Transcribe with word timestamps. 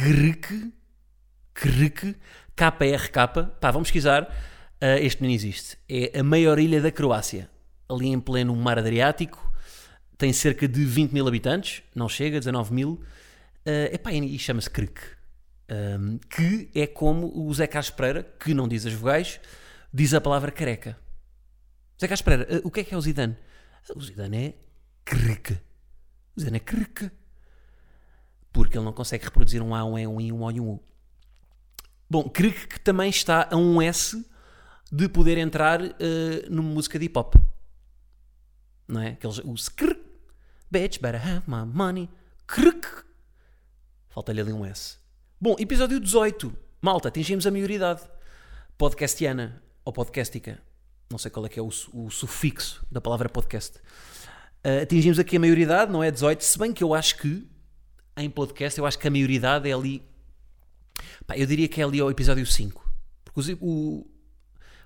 crque, 0.00 0.72
crque, 1.52 2.16
KRK, 2.56 3.28
pá, 3.60 3.70
vamos 3.70 3.88
pesquisar. 3.88 4.22
Uh, 4.82 4.96
este 5.02 5.22
não 5.22 5.28
existe. 5.28 5.76
É 5.86 6.20
a 6.20 6.22
maior 6.22 6.58
ilha 6.58 6.80
da 6.80 6.90
Croácia, 6.90 7.50
ali 7.86 8.08
em 8.08 8.18
pleno 8.18 8.56
mar 8.56 8.78
Adriático. 8.78 9.52
Tem 10.16 10.32
cerca 10.32 10.66
de 10.66 10.84
20 10.84 11.12
mil 11.12 11.28
habitantes, 11.28 11.82
não 11.94 12.08
chega, 12.08 12.38
19 12.38 12.72
mil. 12.72 12.92
Uh, 13.66 13.94
epá, 13.94 14.12
e 14.12 14.38
chama-se 14.38 14.70
Crque. 14.70 15.02
Um, 15.70 16.18
que 16.18 16.70
é 16.74 16.86
como 16.86 17.30
o 17.46 17.52
Zé 17.52 17.66
Carlos 17.66 17.90
Pereira, 17.90 18.22
que 18.22 18.54
não 18.54 18.66
diz 18.66 18.86
as 18.86 18.94
vogais, 18.94 19.38
diz 19.92 20.14
a 20.14 20.20
palavra 20.20 20.50
careca. 20.50 20.98
Zé 22.00 22.08
Carlos 22.08 22.22
Pereira, 22.22 22.56
uh, 22.56 22.60
o 22.64 22.70
que 22.70 22.80
é 22.80 22.84
que 22.84 22.94
é 22.94 22.96
o 22.96 23.00
Zidane? 23.00 23.36
O 23.94 24.00
Zidane 24.00 24.36
é 24.38 24.54
Crque. 25.04 25.58
O 26.34 26.40
Zidane 26.40 26.56
é 26.56 26.60
Crque 26.60 27.10
porque 28.52 28.76
ele 28.76 28.84
não 28.84 28.92
consegue 28.92 29.24
reproduzir 29.24 29.62
um 29.62 29.74
A, 29.74 29.84
um 29.84 29.98
E, 29.98 30.06
um 30.06 30.20
I, 30.20 30.32
um 30.32 30.42
O 30.42 30.50
e 30.50 30.60
um 30.60 30.68
U. 30.70 30.82
Bom, 32.08 32.28
creio 32.28 32.52
que 32.52 32.80
também 32.80 33.08
está 33.08 33.48
a 33.50 33.56
um 33.56 33.80
S 33.80 34.24
de 34.90 35.08
poder 35.08 35.38
entrar 35.38 35.80
uh, 35.80 35.94
numa 36.48 36.68
música 36.68 36.98
de 36.98 37.04
hip 37.04 37.18
hop. 37.18 37.36
Não 38.88 39.00
é? 39.00 39.10
Aqueles, 39.10 39.38
o 39.38 39.54
skr, 39.54 39.96
bitch, 40.68 40.98
better 41.00 41.24
have 41.24 41.44
my 41.46 41.64
money, 41.64 42.10
krk. 42.46 43.04
Falta-lhe 44.08 44.40
ali 44.40 44.52
um 44.52 44.66
S. 44.66 44.98
Bom, 45.40 45.54
episódio 45.58 46.00
18. 46.00 46.52
Malta, 46.82 47.08
atingimos 47.08 47.46
a 47.46 47.50
maioridade. 47.50 48.02
Podcastiana 48.76 49.62
ou 49.84 49.92
podcastica. 49.92 50.60
Não 51.08 51.18
sei 51.18 51.30
qual 51.30 51.46
é 51.46 51.48
que 51.48 51.60
é 51.60 51.62
o, 51.62 51.68
o 51.92 52.10
sufixo 52.10 52.84
da 52.90 53.00
palavra 53.00 53.28
podcast. 53.28 53.78
Uh, 54.64 54.82
atingimos 54.82 55.18
aqui 55.20 55.36
a 55.36 55.40
maioridade, 55.40 55.92
não 55.92 56.02
é 56.02 56.10
18, 56.10 56.42
se 56.42 56.58
bem 56.58 56.72
que 56.72 56.82
eu 56.82 56.92
acho 56.92 57.16
que 57.18 57.48
em 58.22 58.30
podcast, 58.30 58.78
eu 58.78 58.86
acho 58.86 58.98
que 58.98 59.06
a 59.06 59.10
maioridade 59.10 59.68
é 59.68 59.72
ali. 59.72 60.02
Pá, 61.26 61.36
eu 61.36 61.46
diria 61.46 61.68
que 61.68 61.80
é 61.80 61.84
ali 61.84 62.00
ao 62.00 62.10
episódio 62.10 62.44
5. 62.44 62.88
Porque, 63.24 63.56
o, 63.60 64.06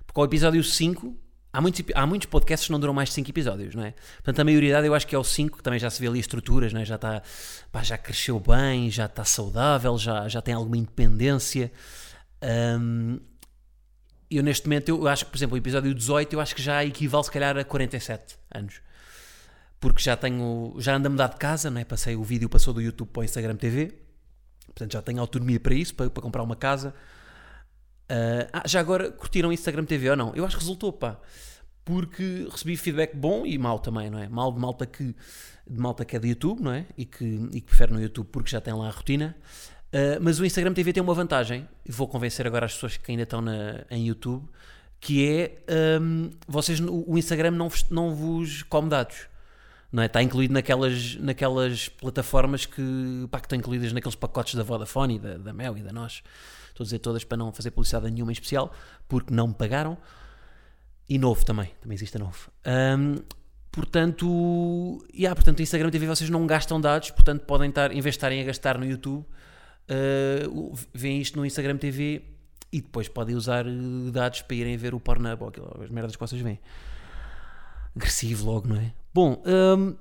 porque 0.05 0.19
ao 0.19 0.25
episódio 0.25 0.63
5 0.63 1.17
há 1.51 1.61
muitos, 1.61 1.83
há 1.93 2.05
muitos 2.05 2.27
podcasts 2.27 2.67
que 2.67 2.71
não 2.71 2.79
duram 2.79 2.93
mais 2.93 3.09
de 3.09 3.15
5 3.15 3.29
episódios, 3.29 3.75
não 3.75 3.83
é? 3.83 3.93
Portanto, 4.15 4.39
a 4.39 4.43
maioridade 4.43 4.85
eu 4.87 4.93
acho 4.93 5.07
que 5.07 5.15
é 5.15 5.17
o 5.17 5.23
5, 5.23 5.57
que 5.57 5.63
também 5.63 5.79
já 5.79 5.89
se 5.89 6.01
vê 6.01 6.07
ali 6.07 6.19
estruturas, 6.19 6.73
não 6.73 6.81
é? 6.81 6.85
já, 6.85 6.95
está, 6.95 7.21
pá, 7.71 7.81
já 7.83 7.97
cresceu 7.97 8.39
bem, 8.39 8.89
já 8.89 9.05
está 9.05 9.23
saudável, 9.23 9.97
já, 9.97 10.27
já 10.27 10.41
tem 10.41 10.53
alguma 10.53 10.77
independência. 10.77 11.71
Um, 12.79 13.19
eu 14.29 14.43
neste 14.43 14.67
momento, 14.67 14.89
eu 14.89 15.07
acho 15.07 15.25
que, 15.25 15.31
por 15.31 15.37
exemplo, 15.37 15.55
o 15.55 15.57
episódio 15.57 15.93
18 15.93 16.33
eu 16.33 16.39
acho 16.39 16.55
que 16.55 16.61
já 16.61 16.83
equivale 16.83 17.23
se 17.23 17.31
calhar 17.31 17.57
a 17.57 17.63
47 17.63 18.37
anos 18.53 18.81
porque 19.85 20.01
já 20.01 20.17
tenho, 20.17 20.73
já 20.79 20.95
ando 20.95 21.05
a 21.05 21.09
mudar 21.11 21.27
de 21.27 21.35
casa, 21.35 21.69
não 21.69 21.79
é? 21.79 21.85
Passei 21.85 22.15
o 22.15 22.23
vídeo, 22.23 22.49
passou 22.49 22.73
do 22.73 22.81
YouTube 22.81 23.07
para 23.09 23.21
o 23.21 23.23
Instagram 23.23 23.55
TV, 23.55 23.93
portanto 24.65 24.93
já 24.93 25.01
tenho 25.03 25.21
autonomia 25.21 25.59
para 25.59 25.75
isso, 25.75 25.93
para, 25.93 26.09
para 26.09 26.23
comprar 26.23 26.41
uma 26.41 26.55
casa. 26.55 26.91
Uh, 28.09 28.49
ah, 28.51 28.63
já 28.65 28.79
agora 28.79 29.11
curtiram 29.11 29.49
o 29.49 29.53
Instagram 29.53 29.85
TV 29.85 30.09
ou 30.09 30.15
não? 30.15 30.33
Eu 30.33 30.43
acho 30.43 30.57
que 30.57 30.63
resultou, 30.63 30.91
pá, 30.91 31.19
porque 31.83 32.47
recebi 32.49 32.75
feedback 32.75 33.15
bom 33.15 33.45
e 33.45 33.59
mal 33.59 33.77
também, 33.77 34.09
não 34.09 34.17
é? 34.17 34.27
Mal 34.27 34.51
de 34.51 34.59
malta 34.59 34.87
que, 34.87 35.15
de 35.69 35.79
malta 35.79 36.03
que 36.03 36.15
é 36.15 36.19
de 36.19 36.29
YouTube, 36.29 36.63
não 36.63 36.71
é? 36.71 36.87
E 36.97 37.05
que, 37.05 37.23
e 37.53 37.61
que 37.61 37.67
prefere 37.67 37.93
no 37.93 38.01
YouTube 38.01 38.29
porque 38.31 38.49
já 38.49 38.59
tem 38.59 38.73
lá 38.73 38.87
a 38.87 38.91
rotina. 38.91 39.37
Uh, 39.93 40.17
mas 40.19 40.39
o 40.39 40.45
Instagram 40.47 40.73
TV 40.73 40.93
tem 40.93 41.03
uma 41.03 41.13
vantagem, 41.13 41.69
e 41.85 41.91
vou 41.91 42.07
convencer 42.07 42.47
agora 42.47 42.65
as 42.65 42.73
pessoas 42.73 42.97
que 42.97 43.11
ainda 43.11 43.21
estão 43.21 43.39
na, 43.39 43.85
em 43.91 44.07
YouTube, 44.07 44.49
que 44.99 45.27
é 45.27 45.63
um, 46.01 46.31
vocês, 46.47 46.79
o 46.79 47.15
Instagram 47.19 47.51
não 47.51 47.69
vos, 47.69 47.87
não 47.91 48.15
vos 48.15 48.63
come 48.63 48.89
dados 48.89 49.27
não 49.91 50.03
é? 50.03 50.07
Está 50.07 50.21
incluído 50.21 50.53
naquelas, 50.53 51.15
naquelas 51.15 51.89
plataformas 51.89 52.65
que, 52.65 53.27
pá, 53.31 53.39
que 53.39 53.45
estão 53.45 53.57
incluídas 53.57 53.93
naqueles 53.93 54.15
pacotes 54.15 54.55
da 54.55 54.63
Vodafone 54.63 55.15
e 55.15 55.19
da, 55.19 55.37
da 55.37 55.53
Mel 55.53 55.77
e 55.77 55.81
da 55.81 55.91
Nós. 55.91 56.21
Estou 56.69 56.83
a 56.83 56.85
dizer 56.85 56.99
todas 56.99 57.23
para 57.23 57.37
não 57.37 57.53
fazer 57.53 57.71
publicidade 57.71 58.11
nenhuma 58.11 58.31
em 58.31 58.33
especial, 58.33 58.73
porque 59.07 59.33
não 59.33 59.47
me 59.47 59.53
pagaram. 59.53 59.97
E 61.07 61.17
novo 61.17 61.45
também, 61.45 61.71
também 61.79 61.95
existe 61.95 62.17
novo. 62.17 62.51
Um, 62.65 63.15
portanto, 63.71 65.05
yeah, 65.13 65.33
portanto, 65.35 65.61
Instagram 65.61 65.89
TV 65.89 66.07
vocês 66.07 66.29
não 66.29 66.45
gastam 66.47 66.81
dados, 66.81 67.11
portanto 67.11 67.45
podem 67.45 67.69
estar, 67.69 67.91
em 67.91 68.01
vez 68.01 68.03
de 68.03 68.17
estarem 68.17 68.41
a 68.41 68.43
gastar 68.43 68.77
no 68.77 68.85
YouTube, 68.85 69.23
uh, 69.23 70.73
veem 70.93 71.21
isto 71.21 71.37
no 71.37 71.45
Instagram 71.45 71.77
TV 71.77 72.23
e 72.71 72.81
depois 72.81 73.07
podem 73.07 73.35
usar 73.35 73.65
eh, 73.65 73.71
dados 74.11 74.41
para 74.41 74.55
irem 74.55 74.75
ver 74.75 74.93
o 74.93 74.99
Pornhub 74.99 75.43
ou 75.43 75.81
as 75.81 75.89
merdas 75.89 76.15
que 76.15 76.19
vocês 76.19 76.41
veem. 76.41 76.59
Agressivo 77.95 78.51
logo, 78.51 78.67
não 78.67 78.75
é? 78.75 78.91
Bom, 79.15 79.41
um, 79.45 79.91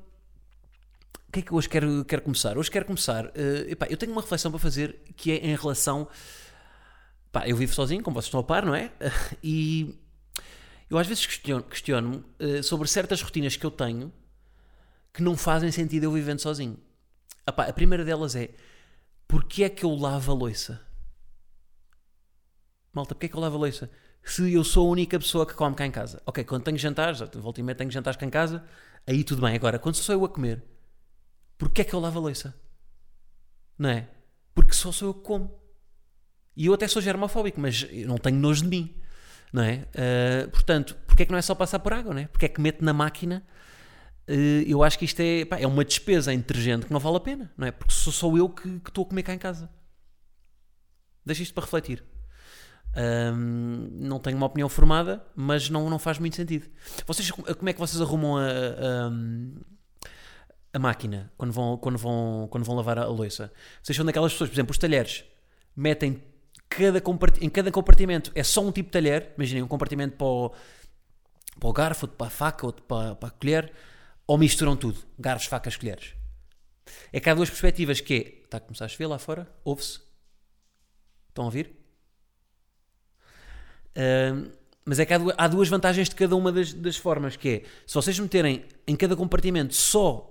o 1.28 1.32
que 1.32 1.38
é 1.38 1.42
que 1.42 1.54
hoje 1.54 1.68
quero, 1.68 2.04
quero 2.04 2.20
começar? 2.20 2.58
Hoje 2.58 2.68
quero 2.68 2.84
começar. 2.84 3.26
Uh, 3.26 3.70
epá, 3.70 3.86
eu 3.88 3.96
tenho 3.96 4.10
uma 4.10 4.20
reflexão 4.20 4.50
para 4.50 4.58
fazer 4.58 5.02
que 5.14 5.30
é 5.30 5.36
em 5.36 5.54
relação. 5.54 6.08
Eu 7.46 7.56
vivo 7.56 7.72
sozinho, 7.72 8.02
como 8.02 8.14
vocês 8.14 8.24
estão 8.24 8.40
a 8.40 8.42
par, 8.42 8.66
não 8.66 8.74
é? 8.74 8.90
E 9.40 9.94
eu 10.90 10.98
às 10.98 11.06
vezes 11.06 11.24
questiono-me 11.24 11.70
questiono 11.70 12.24
uh, 12.40 12.60
sobre 12.64 12.88
certas 12.88 13.22
rotinas 13.22 13.56
que 13.56 13.64
eu 13.64 13.70
tenho 13.70 14.12
que 15.12 15.22
não 15.22 15.36
fazem 15.36 15.70
sentido 15.70 16.02
eu 16.02 16.10
vivendo 16.10 16.40
sozinho. 16.40 16.76
Epá, 17.46 17.68
a 17.68 17.72
primeira 17.72 18.04
delas 18.04 18.34
é: 18.34 18.50
porque 19.28 19.62
é 19.62 19.68
que 19.68 19.84
eu 19.84 19.94
lavo 19.94 20.32
a 20.32 20.34
louça? 20.34 20.80
Malta, 22.92 23.14
porque 23.14 23.26
é 23.26 23.28
que 23.28 23.36
eu 23.36 23.40
lavo 23.40 23.54
a 23.58 23.60
louça? 23.60 23.88
Se 24.24 24.52
eu 24.52 24.64
sou 24.64 24.88
a 24.88 24.90
única 24.90 25.20
pessoa 25.20 25.46
que 25.46 25.54
come 25.54 25.76
cá 25.76 25.86
em 25.86 25.92
casa. 25.92 26.20
Ok, 26.26 26.42
quando 26.42 26.64
tenho 26.64 26.78
jantares, 26.78 27.20
volta 27.34 27.60
e 27.60 27.62
meia 27.62 27.76
tenho 27.76 27.92
jantares 27.92 28.18
cá 28.18 28.26
em 28.26 28.30
casa, 28.30 28.64
aí 29.06 29.24
tudo 29.24 29.42
bem. 29.42 29.54
Agora, 29.54 29.78
quando 29.78 29.96
sou 29.96 30.14
eu 30.14 30.24
a 30.24 30.28
comer, 30.28 30.62
porquê 31.58 31.82
é 31.82 31.84
que 31.84 31.94
eu 31.94 32.00
lavo 32.00 32.18
a 32.18 32.22
louça? 32.22 32.54
Não 33.78 33.90
é? 33.90 34.08
Porque 34.54 34.72
só 34.72 34.92
sou 34.92 35.08
eu 35.08 35.14
que 35.14 35.22
como. 35.22 35.60
E 36.56 36.66
eu 36.66 36.74
até 36.74 36.86
sou 36.86 37.02
germofóbico, 37.02 37.60
mas 37.60 37.86
não 38.06 38.16
tenho 38.16 38.36
nojo 38.36 38.62
de 38.62 38.68
mim. 38.68 38.94
Não 39.52 39.62
é? 39.62 39.86
Uh, 39.94 40.50
portanto, 40.50 40.96
porquê 41.06 41.22
é 41.22 41.26
que 41.26 41.32
não 41.32 41.38
é 41.38 41.42
só 41.42 41.54
passar 41.54 41.78
por 41.78 41.92
água? 41.92 42.12
Não 42.12 42.20
é? 42.20 42.26
Porque 42.26 42.46
é 42.46 42.48
que 42.48 42.60
mete 42.60 42.82
na 42.82 42.92
máquina? 42.92 43.44
Uh, 44.28 44.62
eu 44.66 44.82
acho 44.82 44.98
que 44.98 45.04
isto 45.04 45.20
é, 45.20 45.44
pá, 45.44 45.58
é 45.58 45.66
uma 45.66 45.84
despesa 45.84 46.32
em 46.32 46.38
detergente 46.38 46.86
que 46.86 46.92
não 46.92 47.00
vale 47.00 47.16
a 47.16 47.20
pena. 47.20 47.52
Não 47.56 47.66
é? 47.66 47.70
Porque 47.70 47.92
sou 47.92 48.12
só 48.12 48.36
eu 48.36 48.48
que 48.48 48.68
estou 48.86 49.04
a 49.04 49.08
comer 49.08 49.22
cá 49.22 49.34
em 49.34 49.38
casa. 49.38 49.70
Deixa 51.24 51.42
isto 51.42 51.54
para 51.54 51.64
refletir. 51.64 52.04
Um, 52.96 53.88
não 53.92 54.20
tenho 54.20 54.36
uma 54.36 54.46
opinião 54.46 54.68
formada, 54.68 55.24
mas 55.34 55.68
não, 55.68 55.90
não 55.90 55.98
faz 55.98 56.18
muito 56.18 56.36
sentido. 56.36 56.68
Vocês, 57.06 57.30
como 57.30 57.68
é 57.68 57.72
que 57.72 57.78
vocês 57.78 58.00
arrumam 58.00 58.36
a, 58.36 58.42
a, 58.42 59.10
a, 60.74 60.78
máquina 60.78 61.32
quando 61.36 61.52
vão, 61.52 61.76
quando, 61.76 61.98
vão, 61.98 62.48
quando 62.50 62.64
vão 62.64 62.76
lavar 62.76 62.98
a 62.98 63.06
louça? 63.06 63.52
Vocês 63.82 63.96
são 63.96 64.04
daquelas 64.04 64.32
pessoas, 64.32 64.50
por 64.50 64.54
exemplo, 64.54 64.70
os 64.70 64.78
talheres 64.78 65.24
metem 65.76 66.22
cada 66.68 67.02
em 67.40 67.48
cada 67.48 67.70
compartimento 67.70 68.32
é 68.34 68.42
só 68.42 68.60
um 68.62 68.72
tipo 68.72 68.88
de 68.88 68.92
talher. 68.92 69.32
Imaginem 69.36 69.62
um 69.62 69.68
compartimento 69.68 70.16
para 70.16 70.26
o, 70.26 70.54
para 71.58 71.68
o 71.68 71.72
garfo, 71.72 72.04
outro 72.04 72.16
para 72.16 72.26
a 72.26 72.30
faca, 72.30 72.66
outro 72.66 72.84
para, 72.84 73.14
para 73.14 73.28
a 73.28 73.32
colher, 73.32 73.72
ou 74.26 74.38
misturam 74.38 74.76
tudo: 74.76 75.00
garfos, 75.18 75.46
facas, 75.46 75.76
colheres. 75.76 76.14
É 77.12 77.20
que 77.20 77.30
há 77.30 77.34
duas 77.34 77.48
perspectivas 77.48 78.00
que 78.00 78.14
é, 78.14 78.44
está 78.44 78.58
a 78.58 78.60
começar 78.60 78.84
a 78.84 78.88
chover 78.88 79.06
lá 79.06 79.18
fora, 79.18 79.48
ouve-se. 79.64 80.00
Estão 81.28 81.44
a 81.44 81.46
ouvir? 81.46 81.83
Mas 84.84 84.98
é 84.98 85.06
que 85.06 85.14
há 85.14 85.48
duas 85.48 85.68
vantagens 85.68 86.08
de 86.08 86.14
cada 86.14 86.36
uma 86.36 86.52
das, 86.52 86.74
das, 86.74 86.96
formas, 86.96 87.36
que 87.36 87.48
é, 87.48 87.62
se 87.86 87.94
vocês 87.94 88.18
meterem 88.18 88.64
em 88.86 88.94
cada 88.94 89.16
compartimento 89.16 89.74
só 89.74 90.30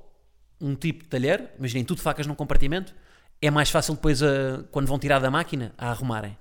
um 0.62 0.75
tipo 0.75 1.04
de 1.04 1.10
talher, 1.10 1.51
imaginem 1.57 1.83
tudo 1.83 2.01
facas 2.01 2.27
num 2.27 2.36
compartimento, 2.36 2.94
é 3.42 3.50
mais 3.50 3.71
fácil 3.71 3.95
depois, 3.95 4.21
a, 4.21 4.63
quando 4.71 4.86
vão 4.88 5.00
tirar 5.00 5.19
da 5.19 5.31
máquina, 5.31 5.74
a 5.75 5.89
arrumarem. 5.89 6.38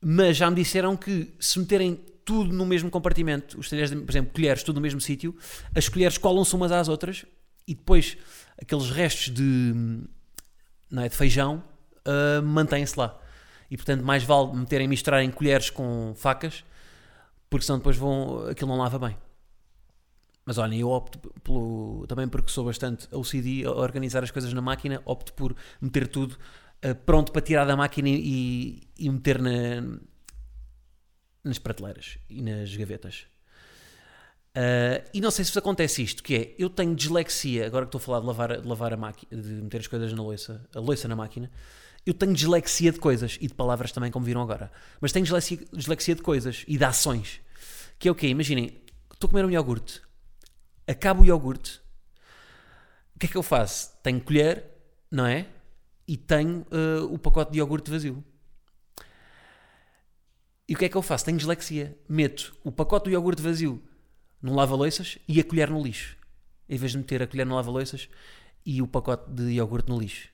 Mas 0.00 0.38
já 0.38 0.48
me 0.48 0.56
disseram 0.56 0.96
que 0.96 1.34
se 1.38 1.58
meterem 1.58 2.00
tudo 2.24 2.54
no 2.54 2.64
mesmo 2.64 2.90
compartimento, 2.90 3.58
os 3.58 3.68
talheres, 3.68 3.90
por 3.90 4.10
exemplo, 4.10 4.32
colheres, 4.32 4.62
tudo 4.62 4.76
no 4.76 4.80
mesmo 4.80 5.00
sítio, 5.00 5.36
as 5.74 5.88
colheres 5.90 6.16
colam-se 6.16 6.54
umas 6.56 6.72
às 6.72 6.88
outras 6.88 7.26
e 7.68 7.74
depois 7.74 8.16
aqueles 8.60 8.90
restos 8.90 9.34
de, 9.34 9.74
não 10.90 11.02
é, 11.02 11.08
de 11.08 11.14
feijão 11.14 11.62
uh, 12.06 12.42
mantêm-se 12.42 12.98
lá 12.98 13.21
e 13.72 13.76
portanto 13.76 14.04
mais 14.04 14.22
vale 14.22 14.54
meterem 14.54 14.86
misturarem 14.86 15.30
colheres 15.30 15.70
com 15.70 16.12
facas 16.14 16.62
porque 17.52 17.66
senão 17.66 17.78
depois 17.78 17.98
vão, 17.98 18.46
aquilo 18.48 18.70
não 18.70 18.78
lava 18.78 18.98
bem. 18.98 19.14
Mas 20.46 20.56
olhem, 20.56 20.80
eu 20.80 20.88
opto 20.88 21.18
pelo. 21.44 22.06
Também 22.08 22.26
porque 22.26 22.50
sou 22.50 22.64
bastante 22.64 23.06
OCD 23.14 23.64
a 23.66 23.70
organizar 23.72 24.24
as 24.24 24.30
coisas 24.30 24.50
na 24.54 24.62
máquina, 24.62 25.02
opto 25.04 25.34
por 25.34 25.54
meter 25.78 26.08
tudo 26.08 26.32
uh, 26.32 26.94
pronto 27.04 27.30
para 27.30 27.42
tirar 27.42 27.66
da 27.66 27.76
máquina 27.76 28.08
e, 28.08 28.88
e 28.98 29.10
meter 29.10 29.38
na, 29.38 29.98
nas 31.44 31.58
prateleiras 31.58 32.16
e 32.30 32.40
nas 32.40 32.74
gavetas. 32.74 33.26
Uh, 34.56 35.04
e 35.12 35.20
não 35.20 35.30
sei 35.30 35.44
se 35.44 35.50
vos 35.50 35.58
acontece 35.58 36.02
isto, 36.02 36.22
que 36.22 36.34
é, 36.34 36.54
eu 36.58 36.70
tenho 36.70 36.94
dislexia, 36.94 37.66
agora 37.66 37.84
que 37.84 37.88
estou 37.88 37.98
a 37.98 38.02
falar 38.02 38.20
de 38.20 38.26
lavar, 38.26 38.60
de 38.62 38.66
lavar 38.66 38.94
a 38.94 38.96
máquina, 38.96 39.42
de 39.42 39.48
meter 39.62 39.80
as 39.80 39.86
coisas 39.86 40.10
na 40.14 40.22
louça, 40.22 40.66
a 40.74 40.80
louça 40.80 41.06
na 41.06 41.16
máquina, 41.16 41.50
eu 42.04 42.12
tenho 42.12 42.32
dislexia 42.32 42.90
de 42.90 42.98
coisas 42.98 43.38
e 43.40 43.46
de 43.46 43.54
palavras 43.54 43.92
também, 43.92 44.10
como 44.10 44.26
viram 44.26 44.42
agora. 44.42 44.72
Mas 45.00 45.12
tenho 45.12 45.24
dislexia, 45.24 45.58
dislexia 45.72 46.14
de 46.14 46.22
coisas 46.22 46.64
e 46.66 46.76
de 46.76 46.84
ações. 46.84 47.40
Que 47.98 48.08
é 48.08 48.10
o 48.10 48.14
quê? 48.14 48.28
Imaginem, 48.28 48.82
estou 49.12 49.28
a 49.28 49.30
comer 49.30 49.44
um 49.44 49.50
iogurte, 49.50 50.02
acabo 50.86 51.22
o 51.22 51.24
iogurte, 51.24 51.80
o 53.14 53.18
que 53.18 53.26
é 53.26 53.28
que 53.28 53.36
eu 53.36 53.42
faço? 53.42 53.92
Tenho 54.02 54.20
colher, 54.20 54.64
não 55.10 55.26
é? 55.26 55.46
E 56.08 56.16
tenho 56.16 56.66
uh, 56.72 57.04
o 57.12 57.18
pacote 57.18 57.52
de 57.52 57.58
iogurte 57.58 57.90
vazio. 57.90 58.24
E 60.68 60.74
o 60.74 60.78
que 60.78 60.86
é 60.86 60.88
que 60.88 60.96
eu 60.96 61.02
faço? 61.02 61.24
Tenho 61.24 61.38
dislexia. 61.38 61.96
Meto 62.08 62.56
o 62.64 62.72
pacote 62.72 63.04
do 63.04 63.10
iogurte 63.10 63.40
vazio 63.40 63.80
num 64.40 64.54
lava-loiças 64.54 65.18
e 65.28 65.38
a 65.38 65.44
colher 65.44 65.70
no 65.70 65.80
lixo. 65.80 66.16
Em 66.68 66.76
vez 66.76 66.92
de 66.92 66.98
meter 66.98 67.22
a 67.22 67.26
colher 67.26 67.46
no 67.46 67.54
lava-loiças 67.54 68.08
e 68.66 68.82
o 68.82 68.88
pacote 68.88 69.30
de 69.30 69.52
iogurte 69.52 69.88
no 69.88 70.00
lixo. 70.00 70.31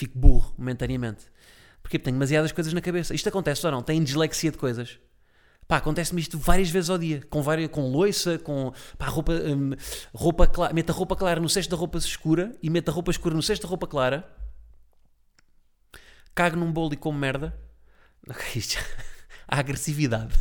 Fico 0.00 0.18
burro 0.18 0.54
momentaneamente. 0.56 1.26
Porque 1.82 1.98
tenho 1.98 2.16
demasiadas 2.16 2.52
coisas 2.52 2.72
na 2.72 2.80
cabeça. 2.80 3.14
Isto 3.14 3.28
acontece 3.28 3.66
ou 3.66 3.70
não? 3.70 3.82
Tenho 3.82 4.02
dislexia 4.02 4.50
de 4.50 4.56
coisas. 4.56 4.98
Pá, 5.68 5.76
acontece-me 5.76 6.22
isto 6.22 6.38
várias 6.38 6.70
vezes 6.70 6.88
ao 6.88 6.96
dia, 6.96 7.20
com, 7.28 7.42
várias, 7.42 7.70
com 7.70 7.82
loiça, 7.82 8.38
com 8.38 8.72
pá, 8.96 9.08
roupa, 9.08 9.32
hum, 9.34 9.72
roupa 10.14 10.46
clara, 10.46 10.72
meto 10.72 10.88
a 10.88 10.94
roupa 10.94 11.14
clara 11.14 11.38
no 11.38 11.50
cesto 11.50 11.70
da 11.70 11.76
roupa 11.76 11.98
escura 11.98 12.56
e 12.62 12.70
meto 12.70 12.88
a 12.88 12.94
roupa 12.94 13.10
escura 13.10 13.34
no 13.34 13.42
cesto 13.42 13.64
da 13.64 13.68
roupa 13.68 13.86
clara, 13.86 14.26
cago 16.34 16.56
num 16.56 16.72
bolo 16.72 16.94
e 16.94 16.96
como 16.96 17.18
merda. 17.18 17.54
Isto, 18.56 18.78
a 19.46 19.58
agressividade. 19.60 20.34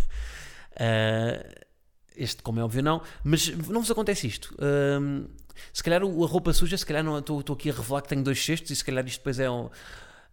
Uh, 0.72 1.68
este, 2.16 2.42
como 2.42 2.62
é 2.62 2.64
óbvio, 2.64 2.82
não. 2.82 3.02
Mas 3.26 3.50
não 3.68 3.82
vos 3.82 3.92
acontece 3.92 4.26
isto. 4.26 4.56
Um, 4.58 5.28
se 5.74 5.84
calhar 5.84 6.02
a 6.02 6.06
roupa 6.06 6.54
suja, 6.54 6.78
se 6.78 6.86
calhar 6.86 7.04
não 7.04 7.18
estou 7.20 7.42
aqui 7.52 7.70
a 7.70 7.74
revelar 7.74 8.02
que 8.02 8.10
tenho 8.10 8.24
dois 8.24 8.44
cestos 8.44 8.72
e 8.72 8.76
se 8.76 8.84
calhar 8.84 9.06
isto 9.06 9.20
depois 9.20 9.40
é 9.40 9.50
um. 9.50 9.70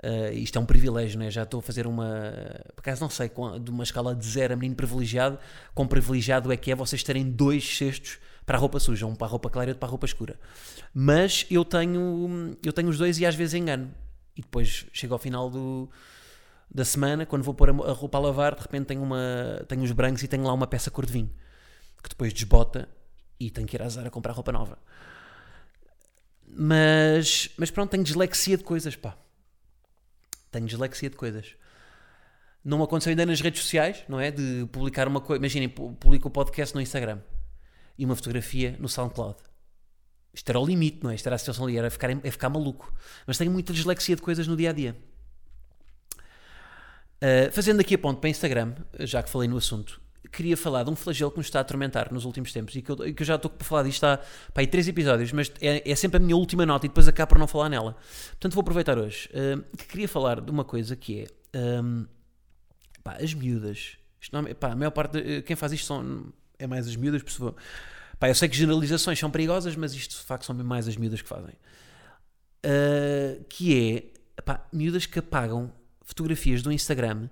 Uh, 0.05 0.31
isto 0.35 0.59
é 0.59 0.61
um 0.61 0.67
privilégio, 0.67 1.19
né? 1.19 1.31
já 1.31 1.43
estou 1.43 1.61
a 1.61 1.63
fazer 1.63 1.87
uma. 1.87 2.33
Por 2.75 2.81
acaso 2.81 3.01
não 3.01 3.09
sei, 3.09 3.31
de 3.61 3.71
uma 3.71 3.83
escala 3.83 4.15
de 4.15 4.27
zero 4.27 4.53
a 4.53 4.57
menino 4.57 4.75
privilegiado, 4.75 5.39
quão 5.75 5.89
privilegiado 5.89 6.53
é 6.53 6.57
que 6.57 6.71
é 6.71 6.75
vocês 6.75 7.03
terem 7.03 7.31
dois 7.31 7.77
cestos 7.77 8.19
para 8.45 8.59
a 8.59 8.61
roupa 8.61 8.79
suja, 8.79 9.07
um 9.07 9.15
para 9.15 9.27
a 9.27 9.31
roupa 9.31 9.49
clara 9.49 9.71
e 9.71 9.71
outro 9.71 9.81
para 9.81 9.89
a 9.89 9.91
roupa 9.91 10.07
escura. 10.07 10.39
Mas 10.93 11.47
eu 11.51 11.65
tenho, 11.65 12.57
eu 12.63 12.73
tenho 12.73 12.89
os 12.89 12.99
dois 12.99 13.19
e 13.19 13.27
às 13.27 13.35
vezes 13.35 13.55
engano. 13.55 13.91
E 14.37 14.43
depois 14.43 14.87
chego 14.93 15.15
ao 15.15 15.19
final 15.19 15.49
do, 15.49 15.89
da 16.71 16.85
semana, 16.85 17.25
quando 17.25 17.43
vou 17.43 17.55
pôr 17.55 17.71
a, 17.71 17.93
roupa 17.93 18.19
a 18.19 18.21
lavar, 18.21 18.55
de 18.55 18.61
repente 18.61 18.87
tenho, 18.87 19.03
uma, 19.03 19.65
tenho 19.67 19.83
os 19.83 19.93
brancos 19.93 20.23
e 20.23 20.29
tenho 20.29 20.45
lá 20.45 20.53
uma 20.53 20.67
peça 20.67 20.91
cor 20.91 21.07
de 21.07 21.13
vinho 21.13 21.31
que 22.07 22.11
depois 22.11 22.33
desbota 22.33 22.89
e 23.39 23.51
tenho 23.51 23.67
que 23.67 23.77
ir 23.77 23.83
à 23.83 23.89
Zara 23.89 24.11
comprar 24.11 24.33
roupa 24.33 24.53
nova. 24.53 24.79
Mas, 26.49 27.51
mas 27.57 27.71
pronto, 27.71 27.91
tenho 27.91 28.05
dislexia 28.05 28.57
de 28.57 28.65
coisas, 28.65 28.97
pá. 28.97 29.17
Tenho 30.51 30.67
dislexia 30.67 31.11
de 31.11 31.17
coisas. 31.17 31.55
Não 32.65 32.83
aconteceu 32.83 33.11
ainda 33.11 33.27
nas 33.27 33.41
redes 33.41 33.63
sociais, 33.63 34.05
não 34.09 34.19
é? 34.19 34.31
De 34.31 34.67
publicar 34.73 35.07
uma 35.07 35.21
coisa. 35.21 35.39
Imaginem, 35.39 35.69
publico 35.69 36.29
o 36.29 36.31
podcast 36.31 36.75
no 36.75 36.81
Instagram 36.81 37.21
e 37.99 38.05
uma 38.05 38.17
fotografia 38.17 38.77
no 38.79 38.89
SoundCloud. 38.89 39.37
Isto 40.33 40.51
era 40.51 40.61
o 40.61 40.67
limite, 40.67 41.01
não 41.03 41.11
é? 41.11 41.15
Isto 41.15 41.27
era 41.27 41.37
a 41.37 41.39
situação 41.39 41.65
ali, 41.65 41.79
era 41.79 41.91
ficar, 41.91 42.11
é 42.11 42.31
ficar 42.31 42.49
maluco. 42.49 42.93
Mas 43.27 43.39
tenho 43.39 43.51
muita 43.51 43.73
dislexia 43.73 44.17
de 44.17 44.23
coisas 44.23 44.47
no 44.47 44.57
dia 44.57 44.71
a 44.71 44.73
dia. 44.73 44.97
Uh, 47.17 47.51
fazendo 47.53 47.81
aqui 47.81 47.95
a 47.95 47.99
ponto 47.99 48.21
para 48.21 48.29
Instagram, 48.29 48.75
já 49.01 49.23
que 49.23 49.31
falei 49.31 49.49
no 49.49 49.57
assunto, 49.57 50.01
queria 50.37 50.57
falar 50.57 50.85
de 50.85 50.91
um 50.91 50.97
flagelo 50.97 51.31
que 51.31 51.39
nos 51.39 51.47
está 51.47 51.61
a 51.61 51.63
atormentar 51.63 52.13
nos 52.13 52.25
últimos 52.25 52.53
tempos 52.53 52.75
e 52.77 52.83
que 52.83 52.91
eu, 52.91 52.97
que 52.97 53.23
eu 53.23 53.27
já 53.27 53.37
estou 53.37 53.51
para 53.51 53.67
falar 53.67 53.83
disto 53.85 54.05
há, 54.05 54.19
pá, 54.53 54.61
aí 54.61 54.67
três 54.67 54.87
episódios, 54.87 55.33
mas 55.33 55.51
é, 55.61 55.91
é, 55.91 55.95
sempre 55.95 56.19
a 56.19 56.21
minha 56.21 56.37
última 56.37 56.67
nota 56.67 56.85
e 56.85 56.89
depois 56.89 57.09
acabo 57.09 57.31
por 57.31 57.39
não 57.39 57.47
falar 57.47 57.71
nela. 57.71 57.97
Portanto, 58.31 58.53
vou 58.53 58.61
aproveitar 58.61 58.99
hoje. 58.99 59.29
Uh, 59.31 59.77
que 59.77 59.87
queria 59.87 60.09
falar 60.09 60.41
de 60.41 60.51
uma 60.51 60.65
coisa 60.65 60.95
que 60.95 61.25
é 61.53 61.83
um, 61.83 62.07
pá, 63.03 63.17
as 63.21 63.33
miúdas. 63.33 63.97
Não, 64.31 64.45
pá, 64.55 64.73
a 64.73 64.77
maior 64.77 64.91
parte, 64.91 65.21
de, 65.21 65.43
quem 65.43 65.57
faz 65.57 65.73
isto 65.73 65.87
são, 65.87 66.33
é 66.59 66.67
mais 66.67 66.87
as 66.87 66.97
miúdas, 66.97 67.23
por 67.23 67.55
Pá, 68.19 68.29
eu 68.29 68.35
sei 68.35 68.49
que 68.49 68.57
generalizações 68.57 69.19
são 69.19 69.31
perigosas, 69.31 69.77
mas 69.77 69.95
isto 69.95 70.13
de 70.13 70.25
facto 70.25 70.45
são 70.45 70.55
mais 70.55 70.89
as 70.89 70.97
miúdas 70.97 71.21
que 71.21 71.29
fazem. 71.29 71.55
Uh, 72.65 73.45
que 73.49 74.13
é 74.37 74.43
pá, 74.43 74.67
miúdas 74.73 75.07
que 75.07 75.19
apagam 75.19 75.73
fotografias 76.03 76.63
do 76.63 76.73
Instagram 76.73 77.29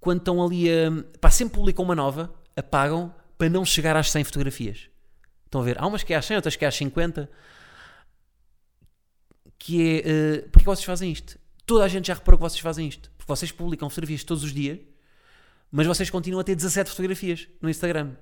quando 0.00 0.18
estão 0.18 0.42
ali 0.42 0.68
a. 0.70 0.90
Pá, 1.20 1.30
sempre 1.30 1.54
publicam 1.54 1.84
uma 1.84 1.94
nova, 1.94 2.32
apagam 2.56 3.14
para 3.36 3.48
não 3.48 3.64
chegar 3.64 3.96
às 3.96 4.10
100 4.10 4.24
fotografias. 4.24 4.88
Estão 5.44 5.60
a 5.60 5.64
ver? 5.64 5.76
Há 5.78 5.86
umas 5.86 6.02
que 6.02 6.14
é 6.14 6.16
às 6.16 6.24
100, 6.24 6.36
outras 6.36 6.56
que 6.56 6.64
é 6.64 6.68
às 6.68 6.74
50. 6.74 7.30
Que 9.58 10.02
é. 10.02 10.46
Uh, 10.46 10.48
porque 10.50 10.64
vocês 10.64 10.84
fazem 10.84 11.12
isto? 11.12 11.38
Toda 11.66 11.84
a 11.84 11.88
gente 11.88 12.06
já 12.06 12.14
reparou 12.14 12.38
que 12.38 12.42
vocês 12.42 12.60
fazem 12.60 12.88
isto. 12.88 13.10
Porque 13.16 13.30
vocês 13.30 13.52
publicam 13.52 13.88
fotografias 13.90 14.24
todos 14.24 14.42
os 14.42 14.52
dias, 14.52 14.78
mas 15.70 15.86
vocês 15.86 16.08
continuam 16.08 16.40
a 16.40 16.44
ter 16.44 16.54
17 16.54 16.90
fotografias 16.90 17.46
no 17.60 17.68
Instagram. 17.68 18.12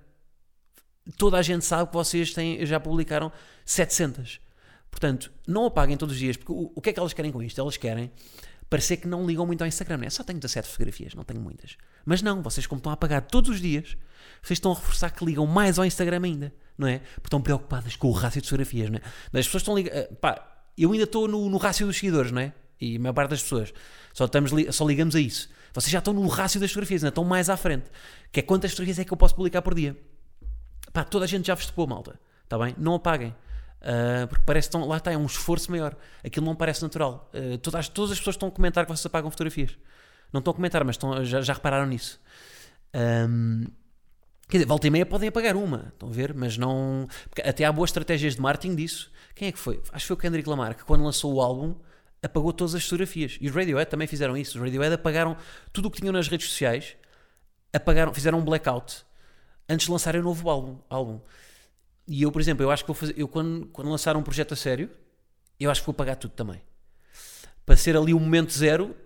Toda 1.17 1.39
a 1.39 1.43
gente 1.43 1.65
sabe 1.65 1.89
que 1.89 1.95
vocês 1.95 2.35
têm, 2.35 2.67
já 2.67 2.79
publicaram 2.79 3.33
700. 3.65 4.41
Portanto, 4.91 5.33
não 5.47 5.65
apaguem 5.67 5.97
todos 5.97 6.15
os 6.15 6.19
dias, 6.19 6.37
porque 6.37 6.53
o, 6.53 6.73
o 6.75 6.81
que 6.81 6.91
é 6.91 6.93
que 6.93 6.99
elas 6.99 7.13
querem 7.13 7.31
com 7.31 7.43
isto? 7.43 7.61
Elas 7.61 7.77
querem 7.77 8.11
parecer 8.69 8.99
que 8.99 9.09
não 9.09 9.27
ligam 9.27 9.47
muito 9.47 9.63
ao 9.63 9.69
Instagram. 9.69 9.99
Né? 9.99 10.11
Só 10.11 10.23
tenho 10.23 10.39
17 10.39 10.69
fotografias, 10.69 11.15
não 11.15 11.25
tenho 11.25 11.41
muitas. 11.41 11.77
Mas 12.05 12.23
não, 12.23 12.43
vocês 12.43 12.67
como 12.67 12.79
estão 12.79 12.91
a 12.91 12.95
apagar 12.95 13.23
todos 13.23 13.51
os 13.51 13.61
dias, 13.61 13.97
vocês 14.43 14.57
estão 14.57 14.73
a 14.73 14.75
reforçar 14.75 15.11
que 15.11 15.25
ligam 15.25 15.47
mais 15.47 15.79
ao 15.79 15.85
Instagram 15.85 16.21
ainda, 16.25 16.53
não 16.77 16.87
é? 16.89 16.99
Porque 16.99 17.27
estão 17.27 17.41
preocupadas 17.41 17.97
com 17.97 18.09
o 18.09 18.13
rácio 18.13 18.41
de 18.41 18.49
fotografias, 18.49 18.91
não 18.91 18.99
é? 18.99 19.03
Mas 19.33 19.41
as 19.41 19.47
pessoas 19.47 19.63
estão 19.63 19.77
ligadas... 19.77 19.99
Eh, 20.01 20.15
pá, 20.21 20.63
eu 20.77 20.93
ainda 20.93 21.05
estou 21.05 21.27
no, 21.27 21.51
no 21.51 21.57
rácio 21.57 21.87
dos 21.87 21.97
seguidores, 21.97 22.31
não 22.31 22.41
é? 22.41 22.53
E 22.81 22.97
a 22.97 23.01
maior 23.01 23.13
parte 23.13 23.31
das 23.31 23.43
pessoas. 23.43 23.75
Só, 24.13 24.27
estamos, 24.27 24.53
só 24.71 24.87
ligamos 24.87 25.17
a 25.17 25.21
isso. 25.21 25.49
Vocês 25.73 25.91
já 25.91 25.99
estão 25.99 26.15
no 26.15 26.27
rácio 26.29 26.61
das 26.61 26.71
fotografias, 26.71 27.03
ainda 27.03 27.11
estão 27.11 27.25
mais 27.25 27.51
à 27.51 27.57
frente. 27.57 27.91
Que 28.31 28.41
é 28.41 28.43
quantas 28.43 28.71
fotografias 28.71 29.01
é 29.01 29.05
que 29.05 29.13
eu 29.13 29.17
posso 29.17 29.35
publicar 29.35 29.63
por 29.63 29.75
dia? 29.75 29.97
Pá, 30.93 31.05
toda 31.05 31.25
a 31.25 31.29
gente 31.29 31.47
já 31.47 31.55
vos 31.55 31.67
topou, 31.67 31.87
malta. 31.87 32.19
Está 32.45 32.57
bem? 32.59 32.75
Não 32.79 32.95
apaguem. 32.95 33.35
Uh, 33.81 34.27
porque 34.27 34.43
parece 34.45 34.69
que 34.69 34.77
lá 34.77 34.97
está, 34.97 35.13
é 35.13 35.17
um 35.17 35.27
esforço 35.27 35.71
maior. 35.71 35.97
Aquilo 36.25 36.45
não 36.45 36.55
parece 36.55 36.83
natural. 36.83 37.31
Uh, 37.33 37.59
todas, 37.59 37.89
todas 37.89 38.13
as 38.13 38.19
pessoas 38.19 38.37
estão 38.37 38.49
a 38.49 38.53
comentar 38.53 38.85
que 38.85 38.93
vocês 38.93 39.07
apagam 39.07 39.31
fotografias. 39.31 39.77
Não 40.33 40.41
estão 40.41 40.53
a 40.53 40.55
comentar, 40.55 40.85
mas 40.85 40.95
estão, 40.95 41.25
já, 41.25 41.41
já 41.41 41.53
repararam 41.53 41.87
nisso. 41.87 42.21
Um, 42.95 43.65
quer 44.49 44.59
dizer, 44.59 44.67
volta 44.67 44.87
e 44.87 44.91
meia 44.91 45.07
podem 45.07 45.29
apagar 45.29 45.57
uma, 45.57 45.91
estão 45.93 46.09
a 46.09 46.13
ver? 46.13 46.35
Mas 46.35 46.57
não. 46.59 47.07
até 47.45 47.65
há 47.65 47.73
boas 47.73 47.91
estratégias 47.91 48.35
de 48.35 48.41
marketing 48.41 48.75
disso. 48.75 49.11
Quem 49.35 49.49
é 49.49 49.53
que 49.53 49.59
foi? 49.59 49.81
Acho 49.93 50.05
que 50.05 50.09
foi 50.09 50.15
o 50.15 50.19
Kendrick 50.19 50.49
Lamar 50.49 50.75
que, 50.75 50.85
quando 50.85 51.05
lançou 51.05 51.35
o 51.35 51.41
álbum, 51.41 51.75
apagou 52.23 52.53
todas 52.53 52.75
as 52.75 52.85
fotografias. 52.85 53.39
E 53.41 53.49
os 53.49 53.55
Radiohead 53.55 53.91
também 53.91 54.07
fizeram 54.07 54.37
isso. 54.37 54.59
Os 54.59 54.65
Radiohead 54.65 54.95
apagaram 54.95 55.37
tudo 55.73 55.87
o 55.87 55.91
que 55.91 56.01
tinham 56.01 56.13
nas 56.13 56.29
redes 56.29 56.49
sociais, 56.49 56.97
apagaram, 57.73 58.13
fizeram 58.13 58.39
um 58.39 58.45
blackout 58.45 59.05
antes 59.69 59.87
de 59.87 59.93
lançarem 59.93 60.21
o 60.21 60.25
novo 60.25 60.49
álbum. 60.51 60.79
álbum. 60.89 61.21
E 62.09 62.23
eu, 62.23 62.33
por 62.33 62.41
exemplo, 62.41 62.65
eu 62.65 62.71
acho 62.71 62.83
que 62.83 62.89
vou 62.89 62.95
fazer. 62.95 63.15
Eu, 63.19 63.29
quando, 63.29 63.67
quando 63.67 63.91
lançar 63.91 64.17
um 64.17 64.23
projeto 64.23 64.55
a 64.55 64.57
sério, 64.57 64.91
eu 65.61 65.71
acho 65.71 65.83
que 65.83 65.87
vou 65.87 65.95
pagar 65.95 66.17
tudo 66.17 66.33
também. 66.33 66.63
Para 67.67 67.77
ser 67.77 67.95
ali 67.99 68.15
o 68.15 68.19
momento 68.19 68.51
zero 68.51 68.97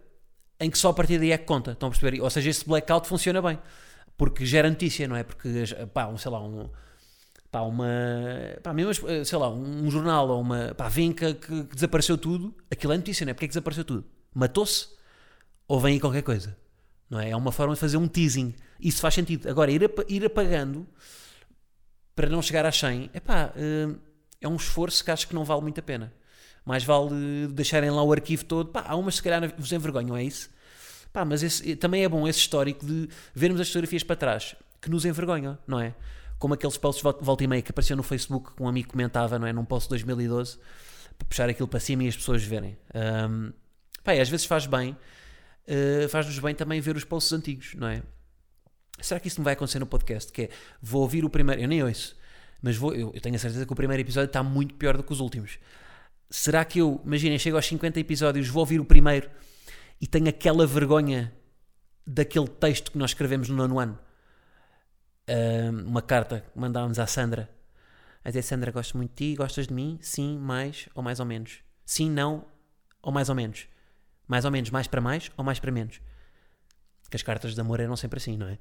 em 0.61 0.71
que 0.71 0.79
só 0.79 0.91
a 0.91 0.95
partir 0.95 1.19
daí 1.19 1.33
é 1.33 1.39
que 1.39 1.45
conta. 1.45 1.73
Estão 1.73 1.89
a 1.89 1.91
perceber? 1.91 2.21
Ou 2.23 2.31
seja, 2.31 2.49
esse 2.49 2.65
blackout 2.65 3.09
funciona 3.09 3.43
bem. 3.43 3.59
Porque 4.17 4.47
gera 4.47 4.71
notícia, 4.71 5.09
não 5.09 5.17
é? 5.17 5.25
Porque, 5.25 5.49
pá, 5.93 6.07
um, 6.07 6.17
sei 6.17 6.31
lá, 6.31 6.41
um. 6.41 6.71
Pá, 7.51 7.63
uma. 7.63 7.89
Pá, 8.63 8.73
mesmo, 8.73 8.95
sei 9.25 9.39
lá, 9.39 9.51
um 9.51 9.91
jornal 9.91 10.29
ou 10.29 10.41
uma. 10.41 10.73
Pá, 10.77 10.89
vem 10.89 11.13
que, 11.13 11.35
que, 11.35 11.63
desapareceu 11.75 12.17
tudo. 12.17 12.55
Aquilo 12.71 12.93
é 12.93 12.97
notícia, 12.97 13.27
não 13.27 13.33
é? 13.33 13.35
Porque 13.35 13.47
é 13.47 13.49
que 13.49 13.53
desapareceu 13.53 13.85
tudo? 13.85 14.05
Matou-se? 14.33 14.87
Ou 15.67 15.81
vem 15.81 15.95
aí 15.95 16.01
qualquer 16.01 16.23
coisa? 16.23 16.57
Não 17.11 17.19
é? 17.19 17.31
É 17.31 17.37
uma 17.37 17.51
forma 17.51 17.75
de 17.75 17.81
fazer 17.81 17.97
um 17.97 18.07
teasing. 18.07 18.55
Isso 18.81 19.01
faz 19.01 19.15
sentido. 19.15 19.49
Agora, 19.49 19.73
ir, 19.73 19.91
ir 20.09 20.25
apagando 20.25 20.87
para 22.15 22.29
não 22.29 22.43
chegar 22.43 22.67
às 22.67 22.79
100, 22.79 23.11
epá, 23.15 23.53
uh, 23.57 23.99
é 24.41 24.49
um 24.49 24.57
esforço 24.57 25.05
que 25.05 25.11
acho 25.11 25.27
que 25.29 25.35
não 25.35 25.45
vale 25.45 25.63
muito 25.63 25.79
a 25.79 25.83
pena. 25.83 26.13
Mais 26.65 26.85
vale 26.85 27.49
deixarem 27.49 27.91
lá 27.91 28.03
o 28.03 28.13
arquivo 28.13 28.45
todo. 28.45 28.71
Pá, 28.71 28.85
há 28.87 28.95
umas 28.97 29.17
se 29.17 29.23
calhar 29.23 29.53
vos 29.57 29.73
envergonham, 29.73 30.17
é 30.17 30.25
isso? 30.25 30.51
Pá, 31.13 31.25
mas 31.25 31.43
esse, 31.43 31.77
também 31.77 32.05
é 32.05 32.09
bom 32.09 32.27
esse 32.27 32.39
histórico 32.39 32.85
de 32.85 33.09
vermos 33.35 33.61
as 33.61 33.69
fotografias 33.69 34.03
para 34.03 34.17
trás 34.17 34.57
que 34.81 34.91
nos 34.91 35.05
envergonham, 35.05 35.59
não 35.67 35.79
é? 35.79 35.95
Como 36.39 36.55
aqueles 36.55 36.77
posts 36.77 37.03
volta 37.21 37.45
e 37.45 37.47
meia 37.47 37.63
que 37.63 37.71
apareceu 37.71 37.97
no 37.97 38.03
Facebook 38.03 38.55
que 38.57 38.63
um 38.63 38.69
amigo 38.69 38.91
comentava, 38.91 39.39
não 39.39 39.47
é? 39.47 39.53
Num 39.53 39.65
post 39.65 39.87
de 39.87 39.91
2012 39.91 40.59
para 41.19 41.27
puxar 41.29 41.49
aquilo 41.49 41.69
para 41.69 41.81
cima 41.81 42.05
e 42.05 42.09
as 42.09 42.17
pessoas 42.17 42.43
verem. 42.43 42.77
Um, 42.95 43.53
pá, 44.03 44.13
às 44.13 44.29
vezes 44.29 44.47
faz 44.47 44.67
bem, 44.67 44.97
uh, 45.67 46.09
faz-nos 46.09 46.39
bem 46.39 46.55
também 46.55 46.81
ver 46.81 46.97
os 46.97 47.05
posts 47.05 47.33
antigos, 47.33 47.75
não 47.75 47.89
é? 47.89 48.03
Será 49.03 49.21
que 49.21 49.29
isso 49.29 49.39
não 49.39 49.45
vai 49.45 49.55
acontecer 49.55 49.79
no 49.79 49.87
podcast? 49.87 50.33
Que 50.33 50.43
é, 50.43 50.49
vou 50.81 51.03
ouvir 51.03 51.25
o 51.25 51.31
primeiro, 51.31 51.61
eu 51.61 51.69
nem 51.69 51.83
ouço, 51.83 52.17
Mas 52.63 52.77
vou, 52.77 52.95
eu, 52.95 53.13
eu 53.15 53.21
tenho 53.21 53.37
a 53.37 53.39
certeza 53.39 53.67
que 53.67 53.73
o 53.73 53.77
primeiro 53.77 54.01
episódio 54.01 54.27
está 54.27 54.43
muito 54.43 54.75
pior 54.75 54.97
do 54.97 55.03
que 55.03 55.13
os 55.13 55.21
últimos. 55.21 55.59
Será 56.31 56.65
que 56.65 56.79
eu, 56.79 57.01
imaginem, 57.05 57.39
chego 57.39 57.57
aos 57.57 57.67
50 57.67 58.01
episódios, 58.01 58.49
vou 58.49 58.61
ouvir 58.61 58.81
o 58.81 58.85
primeiro 58.85 59.29
e 60.01 60.07
tenho 60.07 60.29
aquela 60.29 60.67
vergonha 60.67 61.33
daquele 62.07 62.49
texto 62.49 62.91
que 62.91 62.99
nós 62.99 63.11
escrevemos 63.11 63.49
no 63.49 63.57
nono 63.57 63.79
ano? 63.79 63.99
Uh, 65.29 65.87
uma 65.87 66.03
carta 66.03 66.45
que 66.53 66.59
mandávamos 66.59 66.99
à 66.99 67.07
Sandra. 67.07 67.51
A 68.25 68.31
dizer, 68.31 68.43
Sandra, 68.43 68.71
gosto 68.71 68.97
muito 68.97 69.11
de 69.11 69.17
ti, 69.17 69.37
gostas 69.37 69.67
de 69.67 69.75
mim? 69.75 69.99
Sim, 70.01 70.39
mais 70.39 70.89
ou 70.95 71.03
mais 71.03 71.21
ou 71.21 71.27
menos. 71.27 71.59
Sim, 71.85 72.11
não 72.11 72.45
ou 73.03 73.13
mais 73.13 73.29
ou 73.29 73.35
menos. 73.35 73.67
Mais 74.27 74.45
ou 74.45 74.51
menos, 74.51 74.71
mais 74.71 74.87
para 74.87 75.01
mais 75.01 75.31
ou 75.37 75.45
mais 75.45 75.59
para 75.59 75.73
menos. 75.73 76.01
Que 77.11 77.17
as 77.17 77.23
cartas 77.23 77.55
de 77.55 77.61
amor 77.61 77.81
eram 77.81 77.97
sempre 77.97 78.17
assim, 78.17 78.37
não 78.37 78.49
é? 78.49 78.59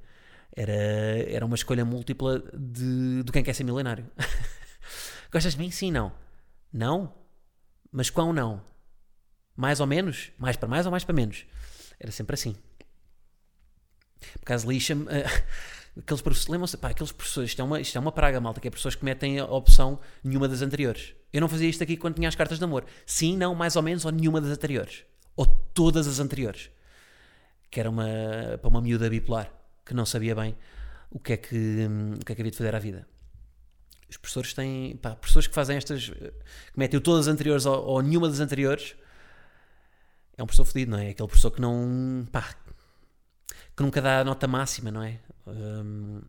Era, 0.54 0.72
era 0.72 1.46
uma 1.46 1.54
escolha 1.54 1.84
múltipla 1.84 2.42
de, 2.52 3.22
de 3.22 3.32
quem 3.32 3.42
quer 3.42 3.54
ser 3.54 3.64
milionário. 3.64 4.06
Gostas 5.32 5.54
de 5.54 5.58
mim? 5.58 5.70
Sim, 5.70 5.90
não. 5.90 6.12
Não? 6.72 7.14
Mas 7.90 8.10
quão 8.10 8.32
não? 8.32 8.62
Mais 9.56 9.80
ou 9.80 9.86
menos? 9.86 10.30
Mais 10.38 10.56
para 10.56 10.68
mais 10.68 10.86
ou 10.86 10.90
mais 10.90 11.04
para 11.04 11.14
menos? 11.14 11.46
Era 11.98 12.12
sempre 12.12 12.34
assim. 12.34 12.54
Por 14.34 14.42
acaso 14.42 14.70
lixa-me. 14.70 15.04
Uh, 15.04 15.08
aqueles 15.98 16.22
professores, 16.22 16.48
lembram-se, 16.48 16.76
pá, 16.76 16.88
aqueles 16.88 17.12
professores, 17.12 17.50
isto 17.50 17.60
é, 17.60 17.64
uma, 17.64 17.80
isto 17.80 17.96
é 17.96 18.00
uma 18.00 18.12
praga, 18.12 18.40
malta, 18.40 18.60
que 18.60 18.68
é 18.68 18.70
pessoas 18.70 18.94
que 18.94 19.04
metem 19.04 19.38
a 19.38 19.46
opção 19.46 19.98
nenhuma 20.22 20.48
das 20.48 20.62
anteriores. 20.62 21.14
Eu 21.32 21.40
não 21.40 21.48
fazia 21.48 21.68
isto 21.68 21.82
aqui 21.82 21.96
quando 21.96 22.16
tinha 22.16 22.28
as 22.28 22.34
cartas 22.34 22.58
de 22.58 22.64
amor. 22.64 22.84
Sim, 23.06 23.36
não, 23.36 23.54
mais 23.54 23.76
ou 23.76 23.82
menos, 23.82 24.04
ou 24.04 24.12
nenhuma 24.12 24.40
das 24.40 24.50
anteriores. 24.50 25.04
Ou 25.36 25.46
todas 25.46 26.06
as 26.06 26.18
anteriores. 26.18 26.70
Que 27.70 27.80
era 27.80 27.88
uma, 27.88 28.06
para 28.60 28.68
uma 28.68 28.82
miúda 28.82 29.08
bipolar, 29.08 29.50
que 29.84 29.94
não 29.94 30.06
sabia 30.06 30.34
bem 30.34 30.56
o 31.10 31.18
que 31.18 31.34
é 31.34 31.36
que, 31.36 31.56
hum, 31.56 32.14
o 32.20 32.24
que, 32.24 32.32
é 32.32 32.34
que 32.34 32.42
havia 32.42 32.50
de 32.50 32.56
fazer 32.56 32.74
à 32.74 32.78
vida. 32.78 33.06
Os 34.08 34.16
professores 34.16 34.52
têm, 34.52 34.96
pá, 34.96 35.14
professores 35.14 35.46
que 35.46 35.54
fazem 35.54 35.76
estas, 35.76 36.10
que 36.10 36.32
metem 36.78 37.00
todas 37.00 37.26
as 37.26 37.32
anteriores 37.32 37.66
ou, 37.66 37.84
ou 37.84 38.02
nenhuma 38.02 38.28
das 38.28 38.40
anteriores, 38.40 38.94
é 40.36 40.42
um 40.42 40.46
professor 40.46 40.64
fedido, 40.64 40.92
não 40.92 40.98
é? 40.98 41.10
Aquele 41.10 41.28
professor 41.28 41.50
que 41.50 41.60
não, 41.60 42.26
pá, 42.30 42.54
que 43.76 43.82
nunca 43.82 44.00
dá 44.00 44.20
a 44.20 44.24
nota 44.24 44.46
máxima, 44.46 44.90
não 44.90 45.02
é? 45.02 45.18
Hum, 45.46 46.20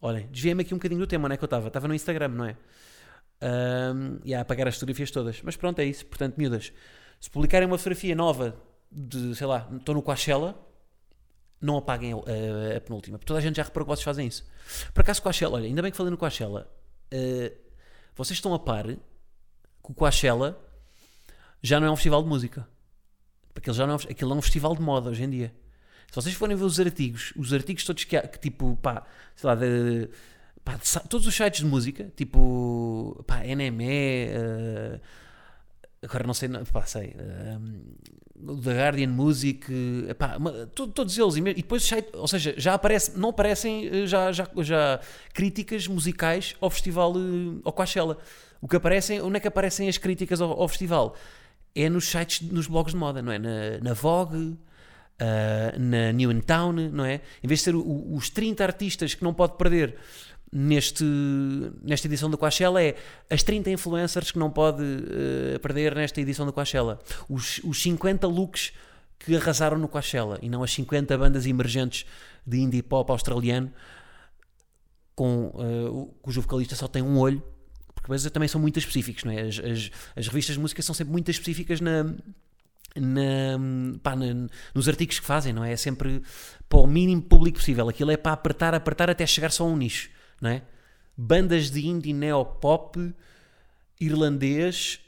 olhem, 0.00 0.26
desviei-me 0.28 0.62
aqui 0.62 0.74
um 0.74 0.78
bocadinho 0.78 1.00
do 1.00 1.06
tema, 1.06 1.28
não 1.28 1.34
é 1.34 1.36
que 1.36 1.44
eu 1.44 1.46
estava? 1.46 1.68
Estava 1.68 1.88
no 1.88 1.94
Instagram, 1.94 2.28
não 2.28 2.44
é? 2.44 2.56
Um, 3.42 4.20
e 4.24 4.34
a 4.34 4.42
apagar 4.42 4.68
as 4.68 4.74
fotografias 4.74 5.10
todas. 5.10 5.40
Mas 5.42 5.56
pronto, 5.56 5.78
é 5.78 5.84
isso. 5.84 6.04
Portanto, 6.06 6.36
miúdas, 6.36 6.72
se 7.18 7.30
publicarem 7.30 7.66
uma 7.66 7.78
fotografia 7.78 8.14
nova 8.14 8.54
de, 8.90 9.34
sei 9.34 9.46
lá, 9.46 9.68
estou 9.72 9.94
no 9.94 10.02
Coachella, 10.02 10.58
não 11.60 11.76
apaguem 11.76 12.12
a, 12.12 12.76
a, 12.76 12.80
penúltima. 12.80 13.18
Porque 13.18 13.26
toda 13.26 13.38
a 13.38 13.42
gente 13.42 13.56
já 13.56 13.62
reparou 13.62 13.86
que 13.86 13.94
vocês 13.94 14.04
fazem 14.04 14.26
isso. 14.26 14.44
Por 14.94 15.02
acaso, 15.02 15.20
Coachella, 15.20 15.56
olha, 15.56 15.66
ainda 15.66 15.82
bem 15.82 15.90
que 15.90 15.96
falei 15.96 16.10
no 16.10 16.16
Coachella. 16.16 16.70
Uh, 17.12 17.54
vocês 18.14 18.36
estão 18.36 18.54
a 18.54 18.58
par 18.58 18.86
que 18.86 18.98
o 19.82 19.94
Coachella 19.94 20.58
já 21.62 21.78
não 21.78 21.88
é 21.88 21.90
um 21.90 21.96
festival 21.96 22.22
de 22.22 22.28
música. 22.28 22.66
Aquilo 23.54 23.76
já 23.76 23.86
não 23.86 23.94
é, 23.94 23.98
aquilo 24.10 24.32
é 24.32 24.34
um 24.34 24.42
festival 24.42 24.74
de 24.74 24.80
moda 24.80 25.10
hoje 25.10 25.22
em 25.22 25.30
dia. 25.30 25.54
Se 26.08 26.14
vocês 26.14 26.34
forem 26.34 26.56
ver 26.56 26.64
os 26.64 26.80
artigos, 26.80 27.32
os 27.36 27.52
artigos 27.52 27.84
todos 27.84 28.04
que, 28.04 28.20
que 28.20 28.38
tipo, 28.38 28.76
pá, 28.76 29.06
sei 29.36 29.46
lá, 29.46 29.54
de, 29.54 30.08
pá, 30.64 30.76
de, 30.76 31.08
todos 31.08 31.26
os 31.26 31.34
sites 31.34 31.60
de 31.60 31.66
música, 31.66 32.10
tipo, 32.16 33.22
pá, 33.26 33.42
NME, 33.44 33.84
uh, 33.84 34.94
eh, 34.94 35.00
agora 36.02 36.26
não 36.26 36.34
sei, 36.34 36.48
pá, 36.72 36.84
sei, 36.86 37.10
uh, 37.10 37.96
The 38.62 38.72
Guardian 38.72 39.08
Music, 39.08 39.66
pá, 40.18 40.36
todos 40.74 41.18
eles, 41.18 41.36
e 41.36 41.40
depois 41.54 41.88
ou 42.14 42.26
seja, 42.26 42.54
já 42.56 42.74
aparece, 42.74 43.18
não 43.18 43.30
aparecem 43.30 43.86
eh, 43.86 44.06
já, 44.06 44.32
já, 44.32 44.48
já 44.58 45.00
críticas 45.34 45.86
musicais 45.86 46.56
ao 46.60 46.70
festival, 46.70 47.14
ao 47.64 47.72
Coachella. 47.72 48.18
O 48.60 48.68
que 48.68 48.76
aparecem, 48.76 49.20
onde 49.20 49.36
é 49.36 49.40
que 49.40 49.48
aparecem 49.48 49.88
as 49.88 49.98
críticas 49.98 50.40
ao, 50.40 50.50
ao 50.50 50.68
festival? 50.68 51.16
É 51.74 51.88
nos 51.88 52.06
sites, 52.08 52.40
nos 52.50 52.66
blogs 52.66 52.92
de 52.92 52.98
moda, 52.98 53.22
não 53.22 53.32
é? 53.32 53.38
Na, 53.38 53.78
na 53.80 53.92
Vogue, 53.94 54.36
uh, 54.36 55.78
na 55.78 56.12
New 56.12 56.32
in 56.32 56.40
Town, 56.40 56.72
não 56.72 57.04
é? 57.04 57.20
Em 57.42 57.48
vez 57.48 57.60
de 57.60 57.64
ser 57.64 57.74
o, 57.74 58.14
os 58.14 58.30
30 58.30 58.64
artistas 58.64 59.14
que 59.14 59.22
não 59.22 59.32
pode 59.32 59.56
perder 59.56 59.96
neste, 60.52 61.04
nesta 61.82 62.06
edição 62.06 62.28
do 62.28 62.36
Coachella, 62.36 62.82
é 62.82 62.96
as 63.28 63.42
30 63.42 63.70
influencers 63.70 64.30
que 64.30 64.38
não 64.38 64.50
pode 64.50 64.82
uh, 64.82 65.58
perder 65.60 65.94
nesta 65.94 66.20
edição 66.20 66.44
do 66.44 66.52
Coachella. 66.52 66.98
Os, 67.28 67.60
os 67.64 67.80
50 67.82 68.26
looks 68.26 68.72
que 69.18 69.36
arrasaram 69.36 69.78
no 69.78 69.88
Coachella 69.88 70.38
e 70.42 70.48
não 70.48 70.62
as 70.62 70.72
50 70.72 71.16
bandas 71.16 71.46
emergentes 71.46 72.06
de 72.46 72.58
indie 72.58 72.82
pop 72.82 73.10
australiano 73.12 73.70
com, 75.14 75.48
uh, 75.48 76.06
cujo 76.22 76.40
vocalista 76.40 76.74
só 76.74 76.88
tem 76.88 77.02
um 77.02 77.18
olho 77.18 77.42
porque 77.94 78.06
depois 78.06 78.30
também 78.30 78.48
são 78.48 78.60
muito 78.60 78.78
específicos, 78.78 79.24
não 79.24 79.32
é? 79.32 79.42
As, 79.42 79.58
as, 79.58 79.90
as 80.16 80.26
revistas 80.28 80.56
de 80.56 80.60
música 80.60 80.80
são 80.80 80.94
sempre 80.94 81.12
muito 81.12 81.30
específicas 81.30 81.82
na, 81.82 82.04
na, 82.96 83.58
pá, 84.02 84.16
na, 84.16 84.48
nos 84.74 84.88
artigos 84.88 85.20
que 85.20 85.26
fazem, 85.26 85.52
não 85.52 85.62
é? 85.62 85.72
É 85.72 85.76
sempre 85.76 86.22
para 86.66 86.78
o 86.78 86.86
mínimo 86.86 87.20
público 87.20 87.58
possível. 87.58 87.88
Aquilo 87.88 88.10
é 88.10 88.16
para 88.16 88.32
apertar, 88.32 88.74
apertar 88.74 89.10
até 89.10 89.26
chegar 89.26 89.50
só 89.50 89.64
a 89.64 89.66
um 89.66 89.76
nicho, 89.76 90.08
não 90.40 90.50
é? 90.50 90.62
Bandas 91.16 91.70
de 91.70 91.86
indie 91.86 92.12
neopop 92.12 93.14
irlandês 94.00 95.00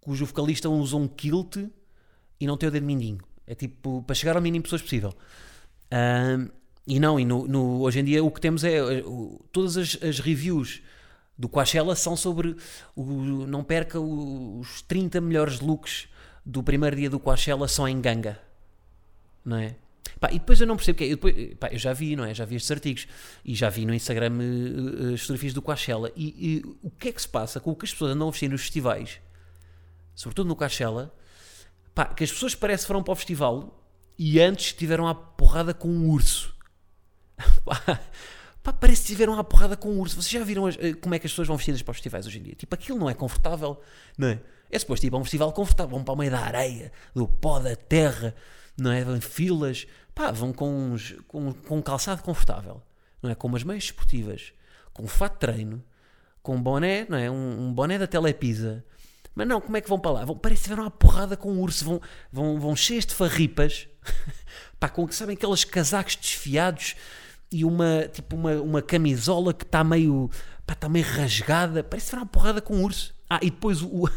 cujo 0.00 0.26
vocalista 0.26 0.68
usa 0.68 0.96
um 0.96 1.08
kilt 1.08 1.56
e 2.40 2.46
não 2.46 2.56
tem 2.56 2.68
o 2.68 2.72
dedo 2.72 2.84
mindinho. 2.84 3.20
É 3.46 3.54
tipo 3.54 4.02
para 4.02 4.14
chegar 4.14 4.36
ao 4.36 4.42
mínimo 4.42 4.62
de 4.62 4.64
pessoas 4.64 4.82
possível. 4.82 5.14
Um, 5.92 6.48
e 6.86 7.00
não, 7.00 7.18
e 7.18 7.24
no, 7.24 7.46
no, 7.46 7.80
hoje 7.80 8.00
em 8.00 8.04
dia 8.04 8.22
o 8.22 8.30
que 8.30 8.40
temos 8.40 8.62
é 8.64 8.78
todas 9.52 9.76
as, 9.76 9.96
as 10.02 10.18
reviews 10.18 10.82
do 11.38 11.48
Coachella 11.48 11.96
são 11.96 12.16
sobre 12.16 12.56
o, 12.94 13.04
não 13.46 13.64
perca 13.64 13.98
os 13.98 14.82
30 14.82 15.20
melhores 15.20 15.60
looks 15.60 16.08
do 16.44 16.62
primeiro 16.62 16.96
dia 16.96 17.08
do 17.08 17.18
Coachella 17.18 17.66
só 17.66 17.88
em 17.88 18.00
ganga, 18.00 18.38
não 19.44 19.56
é? 19.56 19.76
Pá, 20.24 20.30
e 20.32 20.38
depois 20.38 20.58
eu 20.58 20.66
não 20.66 20.74
percebo 20.74 20.96
o 20.96 20.98
que 20.98 21.04
é. 21.04 21.06
Eu, 21.08 21.16
depois, 21.18 21.72
eu 21.72 21.78
já 21.78 21.92
vi, 21.92 22.16
não 22.16 22.24
é? 22.24 22.32
Já 22.32 22.46
vi 22.46 22.56
estes 22.56 22.70
artigos 22.70 23.06
e 23.44 23.54
já 23.54 23.68
vi 23.68 23.84
no 23.84 23.92
Instagram 23.92 24.32
uh, 24.32 25.12
as 25.12 25.20
fotografias 25.20 25.52
do 25.52 25.60
Coachella. 25.60 26.10
E, 26.16 26.62
o 26.82 26.88
que 26.88 27.08
é 27.08 27.12
que 27.12 27.20
se 27.20 27.28
passa 27.28 27.60
com 27.60 27.72
o 27.72 27.76
que 27.76 27.84
as 27.84 27.92
pessoas 27.92 28.12
andam 28.12 28.28
a 28.28 28.30
vestir 28.30 28.48
nos 28.48 28.62
festivais, 28.62 29.20
sobretudo 30.14 30.48
no 30.48 30.56
Coachella, 30.56 31.14
pá, 31.94 32.06
que 32.06 32.24
as 32.24 32.32
pessoas 32.32 32.54
parece 32.54 32.86
foram 32.86 33.02
para 33.02 33.12
o 33.12 33.14
festival 33.14 33.86
e 34.18 34.40
antes 34.40 34.72
tiveram 34.72 35.06
a 35.06 35.14
porrada 35.14 35.74
com 35.74 35.88
um 35.88 36.08
urso. 36.08 36.56
pá, 38.62 38.72
parece 38.72 39.02
que 39.02 39.08
tiveram 39.08 39.38
a 39.38 39.44
porrada 39.44 39.76
com 39.76 39.90
um 39.90 40.00
urso. 40.00 40.14
Vocês 40.14 40.30
já 40.32 40.42
viram 40.42 40.64
as, 40.64 40.76
uh, 40.76 40.96
como 41.02 41.14
é 41.14 41.18
que 41.18 41.26
as 41.26 41.32
pessoas 41.32 41.48
vão 41.48 41.58
vestidas 41.58 41.82
para 41.82 41.92
os 41.92 41.98
festivais 41.98 42.26
hoje 42.26 42.38
em 42.38 42.44
dia? 42.44 42.54
Tipo, 42.54 42.74
aquilo 42.74 42.98
não 42.98 43.10
é 43.10 43.14
confortável, 43.14 43.78
não 44.16 44.28
é? 44.28 44.40
É 44.70 44.78
suposto 44.78 45.04
ir 45.04 45.10
para 45.10 45.18
um 45.18 45.24
festival 45.24 45.52
confortável, 45.52 45.90
vão 45.90 46.02
para 46.02 46.14
o 46.14 46.16
meio 46.16 46.30
da 46.30 46.40
areia, 46.40 46.90
do 47.14 47.28
pó 47.28 47.58
da 47.58 47.76
terra, 47.76 48.34
não 48.76 48.90
é? 48.90 49.04
Vão 49.04 49.20
filas, 49.20 49.86
pá, 50.14 50.30
vão 50.30 50.52
com, 50.52 50.70
uns, 50.70 51.16
com, 51.26 51.52
com 51.52 51.78
um 51.78 51.82
calçado 51.82 52.22
confortável, 52.22 52.82
não 53.22 53.30
é? 53.30 53.34
Com 53.34 53.48
umas 53.48 53.64
meias 53.64 53.84
esportivas, 53.84 54.52
com 54.92 55.02
um 55.04 55.08
fato 55.08 55.34
de 55.34 55.40
treino, 55.40 55.84
com 56.42 56.56
um 56.56 56.62
boné, 56.62 57.06
não 57.08 57.18
é? 57.18 57.30
Um, 57.30 57.68
um 57.68 57.72
boné 57.72 57.98
da 57.98 58.06
Telepisa. 58.06 58.84
Mas 59.34 59.48
não, 59.48 59.60
como 59.60 59.76
é 59.76 59.80
que 59.80 59.88
vão 59.88 59.98
para 59.98 60.12
lá? 60.12 60.24
Vão, 60.24 60.36
parece 60.36 60.62
que 60.62 60.64
tiveram 60.68 60.84
uma 60.84 60.90
porrada 60.90 61.36
com 61.36 61.52
um 61.52 61.60
urso, 61.60 61.84
vão, 61.84 62.00
vão, 62.30 62.60
vão 62.60 62.76
cheios 62.76 63.04
de 63.04 63.14
farripas, 63.14 63.88
pá, 64.78 64.88
com 64.88 65.06
que 65.08 65.14
sabem 65.14 65.34
aqueles 65.34 65.64
casacos 65.64 66.14
desfiados 66.14 66.94
e 67.50 67.64
uma, 67.64 68.08
tipo, 68.12 68.36
uma, 68.36 68.52
uma 68.60 68.82
camisola 68.82 69.52
que 69.52 69.64
está 69.64 69.82
meio, 69.82 70.30
pá, 70.64 70.74
está 70.74 70.88
meio 70.88 71.04
rasgada, 71.04 71.82
parece 71.82 72.06
que 72.06 72.10
tiveram 72.10 72.22
uma 72.22 72.30
porrada 72.30 72.60
com 72.60 72.76
um 72.76 72.84
urso. 72.84 73.14
Ah, 73.28 73.40
e 73.42 73.50
depois 73.50 73.82
o. 73.82 74.08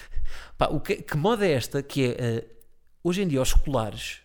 pá, 0.56 0.68
o 0.68 0.80
que, 0.80 0.96
que 0.96 1.16
moda 1.16 1.46
é 1.46 1.52
esta? 1.52 1.82
Que 1.82 2.16
é. 2.18 2.38
Uh, 2.38 2.48
hoje 3.04 3.22
em 3.22 3.28
dia, 3.28 3.42
os 3.42 3.52
colares. 3.52 4.21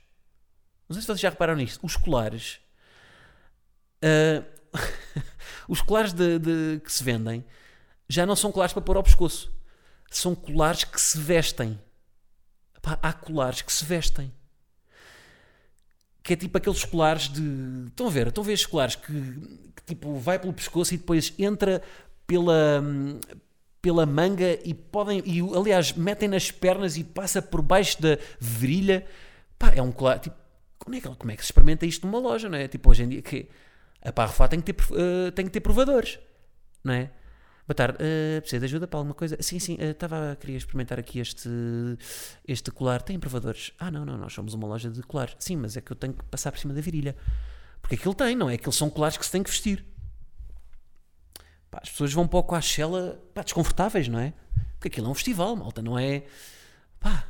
Não 0.88 0.94
sei 0.94 1.02
se 1.02 1.08
vocês 1.08 1.20
já 1.20 1.30
repararam 1.30 1.60
nisto. 1.60 1.86
Os 1.86 1.96
colares. 1.96 2.60
Uh, 4.04 4.46
os 5.68 5.82
colares 5.82 6.14
de, 6.14 6.40
de, 6.40 6.82
que 6.84 6.92
se 6.92 7.04
vendem 7.04 7.44
já 8.10 8.26
não 8.26 8.36
são 8.36 8.52
colares 8.52 8.74
para 8.74 8.82
pôr 8.82 8.98
ao 8.98 9.04
pescoço. 9.04 9.52
São 10.10 10.34
colares 10.34 10.84
que 10.84 11.00
se 11.00 11.18
vestem. 11.18 11.80
Pá, 12.82 12.98
há 13.02 13.12
colares 13.12 13.62
que 13.62 13.72
se 13.72 13.84
vestem. 13.84 14.32
Que 16.24 16.34
é 16.34 16.36
tipo 16.36 16.58
aqueles 16.58 16.84
colares 16.86 17.28
de. 17.28 17.88
Estão 17.88 18.08
a 18.08 18.10
ver? 18.10 18.28
Estão 18.28 18.44
a 18.44 18.48
ver 18.48 18.54
estes 18.54 18.70
colares 18.70 18.96
que, 18.96 19.14
que 19.76 19.84
tipo 19.86 20.18
vai 20.20 20.40
pelo 20.40 20.54
pescoço 20.54 20.94
e 20.94 20.98
depois 20.98 21.34
entra 21.38 21.82
pela, 22.26 22.84
pela 23.82 24.06
manga 24.06 24.60
e 24.64 24.74
podem, 24.74 25.22
e 25.26 25.42
aliás, 25.56 25.94
metem 25.94 26.28
nas 26.28 26.52
pernas 26.52 26.98
e 26.98 27.04
passa 27.04 27.42
por 27.42 27.62
baixo 27.62 28.02
da 28.02 28.18
virilha. 28.40 29.06
Pá, 29.60 29.74
é 29.76 29.82
um 29.82 29.92
colar. 29.92 30.20
Tipo, 30.20 30.36
como 30.88 30.96
é, 30.96 31.02
que, 31.02 31.16
como 31.16 31.32
é 31.32 31.36
que 31.36 31.42
se 31.42 31.48
experimenta 31.48 31.86
isto 31.86 32.08
numa 32.08 32.18
loja, 32.18 32.48
não 32.48 32.58
é? 32.58 32.66
Tipo, 32.68 32.90
hoje 32.90 33.04
em 33.04 33.10
dia, 33.10 33.22
que 33.22 33.50
a 34.02 34.14
Parrofá 34.14 34.48
tem 34.48 34.62
que 34.62 34.72
ter, 34.72 34.84
uh, 34.94 35.32
tem 35.34 35.46
que 35.46 35.52
ter 35.52 35.60
provadores, 35.60 36.18
não 36.82 36.94
é? 36.94 37.12
Boa 37.68 37.76
tarde, 37.76 37.98
uh, 37.98 38.40
precisa 38.40 38.60
de 38.62 38.66
ajuda 38.66 38.88
para 38.88 38.98
alguma 38.98 39.14
coisa? 39.14 39.36
Sim, 39.42 39.60
sim, 39.60 39.76
uh, 39.76 39.92
estava 39.92 40.32
a 40.32 40.36
querer 40.38 40.56
experimentar 40.56 40.98
aqui 40.98 41.20
este, 41.20 41.50
este 42.48 42.72
colar. 42.72 43.02
Tem 43.02 43.20
provadores? 43.20 43.74
Ah, 43.78 43.92
não, 43.92 44.06
não, 44.06 44.18
nós 44.18 44.32
somos 44.32 44.54
uma 44.54 44.66
loja 44.66 44.90
de 44.90 45.04
colar. 45.04 45.36
Sim, 45.38 45.58
mas 45.58 45.76
é 45.76 45.82
que 45.82 45.92
eu 45.92 45.96
tenho 45.98 46.14
que 46.14 46.24
passar 46.24 46.54
por 46.54 46.60
cima 46.60 46.74
da 46.74 46.80
virilha. 46.80 47.14
Porque 47.82 47.96
aquilo 47.96 48.14
tem, 48.14 48.34
não 48.34 48.50
é? 48.50 48.54
Aqueles 48.54 48.76
são 48.76 48.90
colares 48.90 49.18
que 49.18 49.26
se 49.26 49.32
tem 49.32 49.44
que 49.44 49.50
vestir. 49.50 49.86
Pá, 51.70 51.80
as 51.84 51.90
pessoas 51.90 52.14
vão 52.14 52.26
para 52.26 52.40
o 52.40 52.44
Coachella 52.44 53.22
pá, 53.34 53.44
desconfortáveis, 53.44 54.08
não 54.08 54.20
é? 54.20 54.34
Porque 54.76 54.88
aquilo 54.88 55.08
é 55.08 55.10
um 55.10 55.14
festival, 55.14 55.54
malta, 55.58 55.82
não 55.82 56.00
é. 56.00 56.24
Pá, 57.02 57.26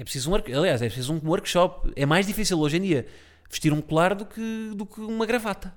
é 0.00 0.04
preciso 0.04 0.30
um. 0.30 0.34
Aliás, 0.34 0.80
é 0.80 0.86
preciso 0.86 1.12
um 1.12 1.20
workshop. 1.28 1.92
É 1.96 2.06
mais 2.06 2.26
difícil 2.26 2.58
hoje 2.58 2.76
em 2.76 2.82
dia 2.82 3.06
vestir 3.50 3.72
um 3.72 3.80
colar 3.80 4.14
do 4.14 4.24
que, 4.24 4.72
do 4.74 4.86
que 4.86 5.00
uma 5.00 5.26
gravata. 5.26 5.74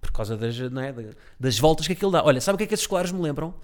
Por 0.00 0.10
causa 0.12 0.36
das, 0.36 0.58
é, 0.58 0.68
da- 0.68 0.92
das 1.38 1.58
voltas 1.58 1.86
que 1.86 1.92
aquilo 1.92 2.10
dá. 2.10 2.24
Olha, 2.24 2.40
sabe 2.40 2.54
o 2.54 2.58
que 2.58 2.64
é 2.64 2.66
que 2.66 2.74
esses 2.74 2.86
colares 2.86 3.12
me 3.12 3.20
lembram? 3.20 3.54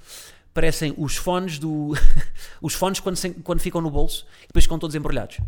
Parecem 0.52 0.94
os 0.98 1.16
fones 1.16 1.58
do. 1.58 1.92
os 2.60 2.74
fones 2.74 3.00
quando, 3.00 3.16
se- 3.16 3.30
quando 3.30 3.60
ficam 3.60 3.80
no 3.80 3.90
bolso 3.90 4.26
e 4.42 4.46
depois 4.48 4.64
ficam 4.64 4.78
todos 4.78 4.94
embrulhados. 4.94 5.38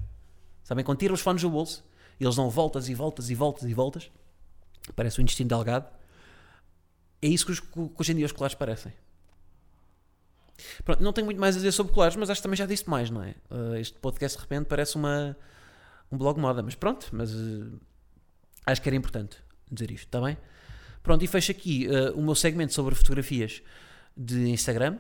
Sabem? 0.65 0.85
Quando 0.85 0.99
tiram 0.99 1.15
os 1.15 1.21
fones 1.21 1.43
do 1.43 1.51
bolso 1.51 1.85
e 2.19 2.25
eles 2.25 2.35
dão 2.37 2.49
voltas 2.51 2.89
e 2.89 2.95
voltas 2.95 3.31
e 3.31 3.35
voltas 3.35 3.65
e 3.69 3.75
voltas. 3.75 4.11
Parece 4.95 5.19
o 5.19 5.23
intestino 5.23 5.49
delgado. 5.49 5.87
É 7.21 7.27
isso 7.29 7.45
que, 7.47 7.53
os, 7.53 7.61
que 7.61 7.69
hoje 7.99 8.13
em 8.13 8.17
dia 8.17 8.27
os 8.27 8.33
colares 8.33 8.55
parecem. 8.55 8.93
Pronto, 10.85 11.03
não 11.03 11.13
tenho 11.13 11.25
muito 11.25 11.41
mais 11.41 11.55
a 11.55 11.59
dizer 11.59 11.73
sobre 11.73 11.93
colares, 11.93 12.17
mas 12.17 12.31
acho 12.31 12.41
que 12.41 12.43
também 12.43 12.57
já 12.57 12.67
disse 12.67 12.89
mais, 12.89 13.11
não 13.11 13.23
é? 13.23 13.35
Uh, 13.51 13.75
este 13.77 13.99
podcast 13.99 14.39
de 14.39 14.43
repente 14.43 14.67
parece 14.67 14.97
uma, 14.97 15.37
um 16.11 16.17
blog 16.17 16.41
moda, 16.41 16.63
mas 16.63 16.75
pronto, 16.75 17.09
mas 17.13 17.35
uh, 17.35 17.79
acho 18.65 18.83
que 18.83 18.89
era 18.89 18.97
importante 18.97 19.37
dizer 19.71 19.91
isto, 19.91 20.07
está 20.07 20.21
bem? 20.21 20.37
Pronto, 21.03 21.25
e 21.25 21.29
fecho 21.29 21.53
aqui 21.53 21.89
uh, 21.89 22.19
o 22.19 22.23
meu 22.23 22.35
segmento 22.35 22.73
sobre 22.73 22.95
fotografias 22.95 23.63
de 24.17 24.49
Instagram. 24.49 24.99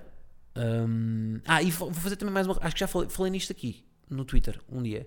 Um, 0.54 1.40
ah, 1.44 1.62
e 1.62 1.70
vou 1.70 1.90
vou 1.90 2.02
fazer 2.02 2.16
também 2.16 2.32
mais 2.32 2.46
uma. 2.46 2.56
Acho 2.60 2.74
que 2.74 2.80
já 2.80 2.86
falei, 2.86 3.08
falei 3.08 3.30
nisto 3.30 3.50
aqui 3.50 3.84
no 4.08 4.24
Twitter 4.24 4.60
um 4.70 4.82
dia. 4.82 5.06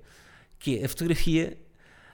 Que 0.60 0.79
é 0.79 0.86
a 0.86 0.89
fotografia. 0.89 1.58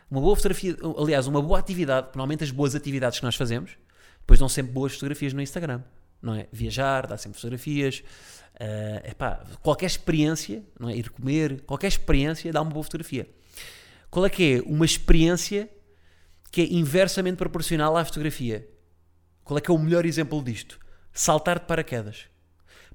Uma 0.10 0.22
boa 0.22 0.36
fotografia. 0.36 0.78
Aliás, 0.98 1.26
uma 1.26 1.42
boa 1.42 1.58
atividade. 1.58 2.08
Normalmente 2.08 2.44
as 2.44 2.52
boas 2.52 2.76
atividades 2.76 3.20
que 3.20 3.26
nós 3.26 3.36
fazemos 3.36 3.78
depois 4.26 4.40
dão 4.40 4.50
sempre 4.50 4.72
boas 4.72 4.94
fotografias 4.94 5.34
no 5.34 5.42
Instagram. 5.42 5.82
Não 6.22 6.34
é? 6.34 6.48
Viajar, 6.52 7.08
dá 7.08 7.18
sempre 7.18 7.38
fotografias. 7.38 8.04
Uh, 8.56 9.10
epá, 9.10 9.44
qualquer 9.62 9.88
experiência, 9.88 10.64
não 10.80 10.90
é? 10.90 10.96
ir 10.96 11.10
comer, 11.10 11.62
qualquer 11.62 11.88
experiência 11.88 12.52
dá 12.54 12.62
uma 12.62 12.72
boa 12.72 12.84
fotografia. 12.84 13.30
Qual 14.10 14.26
é 14.26 14.30
que 14.30 14.56
é 14.56 14.62
uma 14.66 14.86
experiência 14.86 15.70
que 16.52 16.62
é 16.62 16.74
inversamente 16.74 17.38
proporcional 17.38 17.98
à 17.98 18.06
fotografia? 18.06 18.68
Qual 19.44 19.58
é 19.58 19.62
que 19.62 19.70
é 19.70 19.74
o 19.74 19.78
melhor 19.78 20.06
exemplo 20.06 20.42
disto? 20.42 20.80
Saltar 21.12 21.60
de 21.60 21.66
paraquedas. 21.66 22.28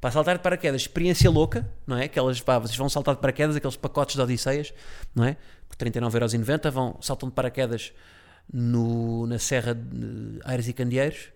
Para 0.00 0.10
saltar 0.10 0.38
de 0.38 0.42
paraquedas, 0.42 0.80
experiência 0.80 1.30
louca, 1.30 1.70
não 1.86 1.98
é? 1.98 2.04
Aquelas, 2.04 2.40
pá, 2.40 2.58
vocês 2.58 2.76
vão 2.76 2.88
saltar 2.88 3.14
de 3.14 3.20
paraquedas, 3.20 3.54
aqueles 3.54 3.76
pacotes 3.76 4.16
de 4.16 4.22
Odisseias, 4.22 4.72
não 5.14 5.24
é? 5.24 5.36
Por 5.68 5.76
39,90€ 5.76 6.70
vão, 6.70 6.98
saltam 7.02 7.28
de 7.28 7.34
paraquedas 7.34 7.92
no, 8.50 9.26
na 9.26 9.38
Serra 9.38 9.74
de 9.74 10.40
Aires 10.42 10.68
e 10.68 10.72
Candeeiros, 10.72 11.30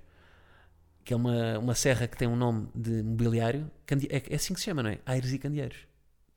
que 1.04 1.12
é 1.12 1.16
uma, 1.16 1.58
uma 1.58 1.74
serra 1.74 2.06
que 2.06 2.16
tem 2.16 2.26
um 2.26 2.36
nome 2.36 2.68
de 2.74 3.02
mobiliário. 3.02 3.70
É, 4.08 4.32
é 4.32 4.36
assim 4.36 4.54
que 4.54 4.60
se 4.60 4.66
chama, 4.66 4.82
não 4.82 4.90
é? 4.90 4.98
Aires 5.04 5.32
e 5.32 5.38
Candeeiros. 5.38 5.78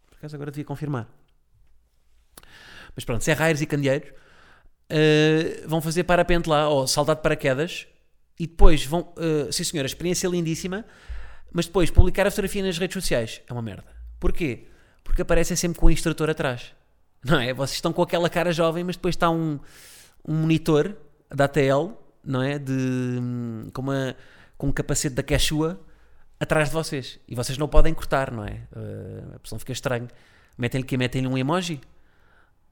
Por 0.09 0.17
acaso 0.17 0.35
agora 0.35 0.51
devia 0.51 0.65
confirmar. 0.65 1.07
Mas 2.93 3.05
pronto, 3.05 3.23
Serra 3.23 3.45
Aires 3.45 3.61
e 3.61 3.65
Candeeiros 3.65 4.09
uh, 4.09 5.67
vão 5.67 5.81
fazer 5.81 6.03
parapente 6.03 6.49
lá, 6.49 6.67
ou 6.67 6.87
saltar 6.87 7.15
de 7.15 7.21
paraquedas, 7.21 7.87
e 8.39 8.47
depois 8.47 8.85
vão, 8.85 9.13
uh, 9.17 9.51
sim 9.51 9.63
senhora, 9.63 9.85
experiência 9.85 10.27
lindíssima, 10.27 10.83
mas 11.51 11.65
depois 11.65 11.89
publicar 11.89 12.27
a 12.27 12.31
fotografia 12.31 12.63
nas 12.63 12.77
redes 12.77 12.93
sociais 12.93 13.41
é 13.47 13.53
uma 13.53 13.61
merda. 13.61 13.85
Porquê? 14.19 14.67
Porque 15.03 15.21
aparecem 15.21 15.55
sempre 15.55 15.79
com 15.79 15.85
o 15.85 15.91
instrutor 15.91 16.29
atrás. 16.29 16.73
Não 17.23 17.39
é? 17.39 17.53
Vocês 17.53 17.77
estão 17.77 17.93
com 17.93 18.01
aquela 18.01 18.29
cara 18.29 18.51
jovem, 18.51 18.83
mas 18.83 18.95
depois 18.95 19.15
está 19.15 19.29
um, 19.29 19.59
um 20.27 20.33
monitor 20.33 20.95
da 21.33 21.45
ATL, 21.45 21.93
não 22.23 22.41
é? 22.41 22.59
De, 22.59 22.71
hum, 22.71 23.69
com, 23.73 23.81
uma, 23.81 24.15
com 24.57 24.67
um 24.67 24.71
capacete 24.71 25.15
da 25.15 25.23
Quechua 25.23 25.79
atrás 26.39 26.69
de 26.69 26.73
vocês. 26.73 27.19
E 27.27 27.35
vocês 27.35 27.57
não 27.57 27.67
podem 27.67 27.93
cortar, 27.93 28.31
não 28.31 28.43
é? 28.43 28.63
Uh, 28.75 29.35
a 29.35 29.39
pessoa 29.39 29.59
fica 29.59 29.71
estranho. 29.71 30.07
Metem-lhe 30.57 30.97
Metem-lhe 30.97 31.27
um 31.27 31.37
emoji 31.37 31.79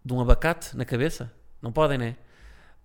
de 0.03 0.13
um 0.13 0.19
abacate 0.19 0.75
na 0.75 0.85
cabeça? 0.85 1.31
Não 1.61 1.71
podem, 1.71 1.98
não 1.98 2.05
é? 2.05 2.15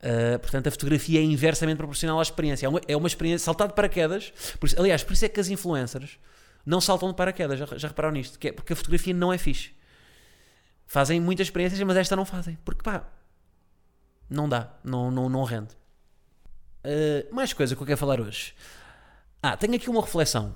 Uh, 0.03 0.39
portanto, 0.39 0.67
a 0.67 0.71
fotografia 0.71 1.21
é 1.21 1.23
inversamente 1.23 1.77
proporcional 1.77 2.19
à 2.19 2.23
experiência. 2.23 2.67
É 2.67 2.69
uma, 2.69 2.81
é 2.89 2.97
uma 2.97 3.07
experiência. 3.07 3.45
Saltar 3.45 3.69
de 3.69 3.75
paraquedas. 3.75 4.33
Por 4.59 4.67
isso- 4.67 4.79
aliás, 4.79 5.03
por 5.03 5.13
isso 5.13 5.25
é 5.25 5.29
que 5.29 5.41
as 5.41 5.49
influencers 5.49 6.19
não 6.65 6.81
saltam 6.81 7.09
de 7.11 7.15
paraquedas. 7.15 7.59
Já, 7.59 7.67
já 7.77 7.89
repararam 7.89 8.15
nisto? 8.15 8.39
Que 8.39 8.49
é 8.49 8.53
porque 8.53 8.73
a 8.73 8.77
fotografia 8.77 9.13
não 9.13 9.33
é 9.33 9.39
fixe. 9.39 9.73
Fazem 10.87 11.21
muitas 11.21 11.47
experiências, 11.47 11.81
mas 11.83 11.97
esta 11.97 12.17
não 12.17 12.25
fazem. 12.25 12.59
Porque 12.65 12.83
pá, 12.83 13.05
não 14.29 14.49
dá. 14.49 14.71
Não, 14.83 15.11
não, 15.11 15.29
não 15.29 15.45
rende. 15.45 15.75
Uh, 16.85 17.35
mais 17.35 17.53
coisa 17.53 17.77
que 17.77 17.83
eu 17.83 17.87
quero 17.87 17.99
falar 17.99 18.21
hoje. 18.21 18.55
Ah, 19.43 19.57
tenho 19.57 19.75
aqui 19.75 19.89
uma 19.89 20.01
reflexão. 20.03 20.55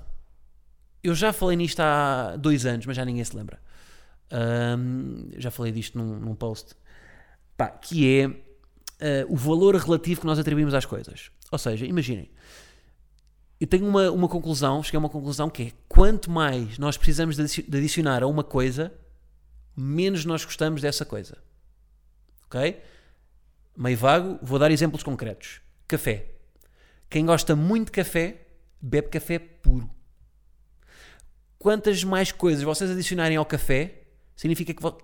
Eu 1.03 1.13
já 1.13 1.31
falei 1.31 1.55
nisto 1.57 1.79
há 1.79 2.35
dois 2.35 2.65
anos, 2.65 2.85
mas 2.85 2.95
já 2.95 3.05
ninguém 3.05 3.23
se 3.23 3.35
lembra. 3.35 3.59
Um, 4.31 5.29
já 5.37 5.51
falei 5.51 5.71
disto 5.71 5.97
num, 5.97 6.19
num 6.19 6.35
post. 6.35 6.75
Pá, 7.57 7.69
que 7.69 8.19
é 8.19 8.27
uh, 8.27 9.33
o 9.33 9.35
valor 9.35 9.75
relativo 9.75 10.21
que 10.21 10.27
nós 10.27 10.39
atribuímos 10.39 10.73
às 10.73 10.85
coisas. 10.85 11.31
Ou 11.51 11.57
seja, 11.57 11.85
imaginem, 11.85 12.29
eu 13.59 13.67
tenho 13.67 13.87
uma, 13.87 14.11
uma 14.11 14.27
conclusão, 14.27 14.83
cheguei 14.83 14.97
a 14.97 14.99
uma 14.99 15.09
conclusão 15.09 15.49
que 15.49 15.63
é 15.63 15.71
quanto 15.87 16.29
mais 16.29 16.77
nós 16.77 16.97
precisamos 16.97 17.35
de 17.35 17.43
adici- 17.43 17.63
de 17.63 17.77
adicionar 17.77 18.23
a 18.23 18.27
uma 18.27 18.43
coisa, 18.43 18.91
menos 19.75 20.25
nós 20.25 20.43
gostamos 20.43 20.81
dessa 20.81 21.05
coisa. 21.05 21.37
Ok? 22.45 22.81
Meio 23.77 23.97
vago, 23.97 24.39
vou 24.41 24.57
dar 24.57 24.71
exemplos 24.71 25.03
concretos. 25.03 25.61
Café. 25.87 26.31
Quem 27.09 27.25
gosta 27.25 27.55
muito 27.55 27.87
de 27.87 27.91
café, 27.91 28.44
bebe 28.85 29.07
café 29.09 29.39
puro. 29.39 29.89
Quantas 31.57 32.03
mais 32.03 32.31
coisas 32.31 32.63
vocês 32.63 32.89
adicionarem 32.91 33.37
ao 33.37 33.45
café, 33.45 34.03
significa 34.35 34.73
que, 34.73 34.81
vo- 34.81 34.97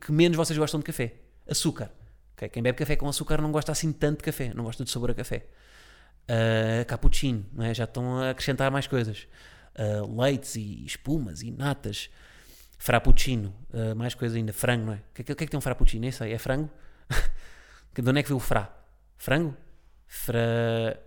que 0.00 0.12
menos 0.12 0.36
vocês 0.36 0.56
gostam 0.58 0.78
de 0.80 0.86
café. 0.86 1.14
Açúcar. 1.48 1.90
Ok? 2.34 2.48
Quem 2.50 2.62
bebe 2.62 2.78
café 2.78 2.94
com 2.94 3.08
açúcar 3.08 3.40
não 3.42 3.50
gosta 3.50 3.72
assim 3.72 3.92
tanto 3.92 4.18
de 4.18 4.24
café, 4.24 4.52
não 4.54 4.64
gosta 4.64 4.84
de 4.84 4.90
sabor 4.90 5.10
a 5.10 5.14
café. 5.14 5.46
Uh, 6.30 6.84
cappuccino, 6.86 7.46
não 7.52 7.64
é? 7.64 7.72
já 7.74 7.84
estão 7.84 8.18
a 8.18 8.30
acrescentar 8.30 8.70
mais 8.70 8.86
coisas. 8.86 9.26
Uh, 9.76 10.20
leites 10.20 10.54
e 10.56 10.84
espumas 10.84 11.42
e 11.42 11.50
natas. 11.50 12.10
Frappuccino, 12.78 13.52
uh, 13.70 13.96
mais 13.96 14.14
coisas 14.14 14.36
ainda. 14.36 14.52
Frango, 14.52 14.86
não 14.86 14.92
é? 14.92 14.96
O 14.96 15.02
que, 15.14 15.24
que- 15.24 15.34
que 15.34 15.42
é 15.44 15.46
que 15.46 15.50
tem 15.50 15.58
um 15.58 15.60
frappuccino? 15.60 16.04
É 16.04 16.08
isso 16.10 16.22
aí? 16.22 16.32
É 16.32 16.38
frango? 16.38 16.70
De 17.92 18.08
onde 18.08 18.20
é 18.20 18.22
que 18.22 18.28
veio 18.28 18.36
o 18.36 18.40
fra? 18.40 18.72
Frango? 19.16 19.56
Fra. 20.06 21.00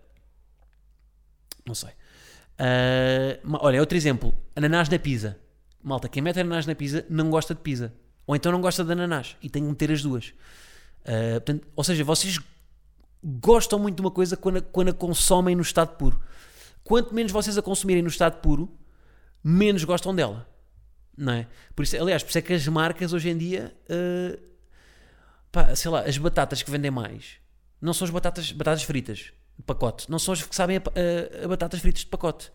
Não 1.66 1.74
sei. 1.76 1.92
Uh, 2.62 3.58
olha, 3.60 3.80
outro 3.80 3.98
exemplo: 3.98 4.34
ananás 4.56 4.88
na 4.88 5.00
pizza. 5.00 5.40
Malta, 5.84 6.08
quem 6.08 6.22
mete 6.22 6.40
ananás 6.40 6.68
na 6.68 6.76
pizza 6.76 7.04
não 7.10 7.32
gosta 7.32 7.56
de 7.56 7.62
pizza. 7.62 7.92
Ou 8.28 8.36
então 8.36 8.52
não 8.52 8.62
gosta 8.62 8.84
de 8.84 8.92
ananás 8.92 9.36
e 9.42 9.50
tem 9.50 9.64
que 9.64 9.70
meter 9.70 9.92
as 9.92 10.04
duas. 10.04 10.28
Uh, 11.02 11.34
portanto, 11.34 11.68
ou 11.76 11.84
seja, 11.84 12.04
vocês 12.04 12.40
gostam 13.24 13.80
muito 13.80 13.96
de 13.96 14.02
uma 14.02 14.12
coisa 14.12 14.38
quando 14.38 14.58
a, 14.58 14.62
quando 14.62 14.90
a 14.90 14.94
consomem 14.94 15.56
no 15.56 15.64
estado 15.64 15.98
puro. 15.98 16.22
Quanto 16.84 17.16
menos 17.16 17.32
vocês 17.32 17.58
a 17.58 17.62
consumirem 17.64 18.04
no 18.04 18.10
estado 18.10 18.40
puro, 18.42 18.72
menos 19.44 19.84
gostam 19.84 20.14
dela. 20.14 20.48
Não 21.18 21.34
é? 21.34 21.48
Por 21.76 21.84
isso, 21.84 21.98
aliás, 21.98 22.22
por 22.22 22.30
isso 22.30 22.38
é 22.38 22.42
que 22.42 22.54
as 22.54 22.68
marcas 22.68 23.12
hoje 23.12 23.30
em 23.30 23.38
dia, 23.38 23.76
uh, 23.90 24.40
pá, 25.52 25.76
sei 25.76 25.90
lá, 25.90 26.02
as 26.02 26.18
batatas 26.18 26.62
que 26.62 26.70
vendem 26.70 26.92
mais 26.92 27.40
não 27.82 27.94
são 27.94 28.06
as 28.06 28.12
batatas, 28.12 28.52
batatas 28.52 28.84
fritas 28.84 29.34
pacote, 29.62 30.10
não 30.10 30.20
são 30.20 30.34
as 30.34 30.42
que 30.44 30.56
sabem 30.56 30.78
a, 30.78 30.82
a- 30.82 31.46
a 31.46 31.48
batatas 31.48 31.80
fritas 31.80 32.02
de 32.02 32.08
pacote. 32.08 32.52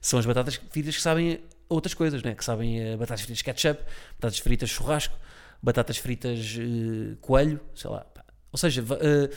São 0.00 0.18
as 0.18 0.26
batatas 0.26 0.56
fritas 0.70 0.96
que 0.96 1.02
sabem 1.02 1.40
outras 1.68 1.94
coisas, 1.94 2.22
né? 2.22 2.34
que 2.34 2.44
sabem 2.44 2.92
a 2.92 2.96
batatas 2.96 3.22
fritas 3.22 3.42
ketchup, 3.42 3.82
batatas 4.20 4.38
fritas 4.38 4.70
churrasco, 4.70 5.14
batatas 5.62 5.96
fritas 5.96 6.56
eh, 6.58 7.16
coelho, 7.20 7.60
sei 7.74 7.90
lá. 7.90 8.04
Ou 8.52 8.58
seja, 8.58 8.84
eh, 9.00 9.30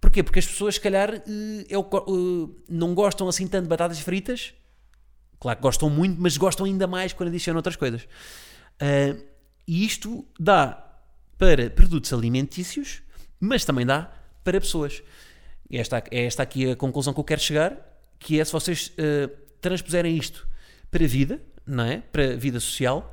porquê? 0.00 0.22
Porque 0.22 0.38
as 0.38 0.46
pessoas, 0.46 0.76
se 0.76 0.80
calhar, 0.80 1.14
eh, 1.14 1.66
é 1.68 1.76
o 1.78 1.82
eh, 1.82 2.62
não 2.68 2.94
gostam 2.94 3.28
assim 3.28 3.46
tanto 3.46 3.64
de 3.64 3.68
batatas 3.68 4.00
fritas. 4.00 4.54
Claro 5.38 5.58
que 5.58 5.62
gostam 5.62 5.90
muito, 5.90 6.18
mas 6.20 6.36
gostam 6.38 6.64
ainda 6.64 6.86
mais 6.86 7.12
quando 7.12 7.28
adicionam 7.28 7.58
outras 7.58 7.76
coisas. 7.76 8.08
E 9.66 9.84
isto 9.84 10.26
dá 10.40 10.82
para 11.36 11.68
produtos 11.68 12.12
alimentícios, 12.14 13.02
mas 13.38 13.62
também 13.64 13.84
dá 13.84 14.10
para 14.42 14.58
pessoas. 14.60 15.02
E 15.74 15.78
esta, 15.78 16.04
é 16.08 16.24
esta 16.24 16.40
aqui 16.40 16.70
a 16.70 16.76
conclusão 16.76 17.12
que 17.12 17.18
eu 17.18 17.24
quero 17.24 17.40
chegar, 17.40 17.76
que 18.20 18.40
é 18.40 18.44
se 18.44 18.52
vocês 18.52 18.92
ah, 18.96 19.28
transpuserem 19.60 20.16
isto 20.16 20.46
para 20.88 21.02
a 21.02 21.08
vida, 21.08 21.42
não 21.66 21.82
é? 21.82 21.96
Para 22.00 22.34
a 22.34 22.36
vida 22.36 22.60
social, 22.60 23.12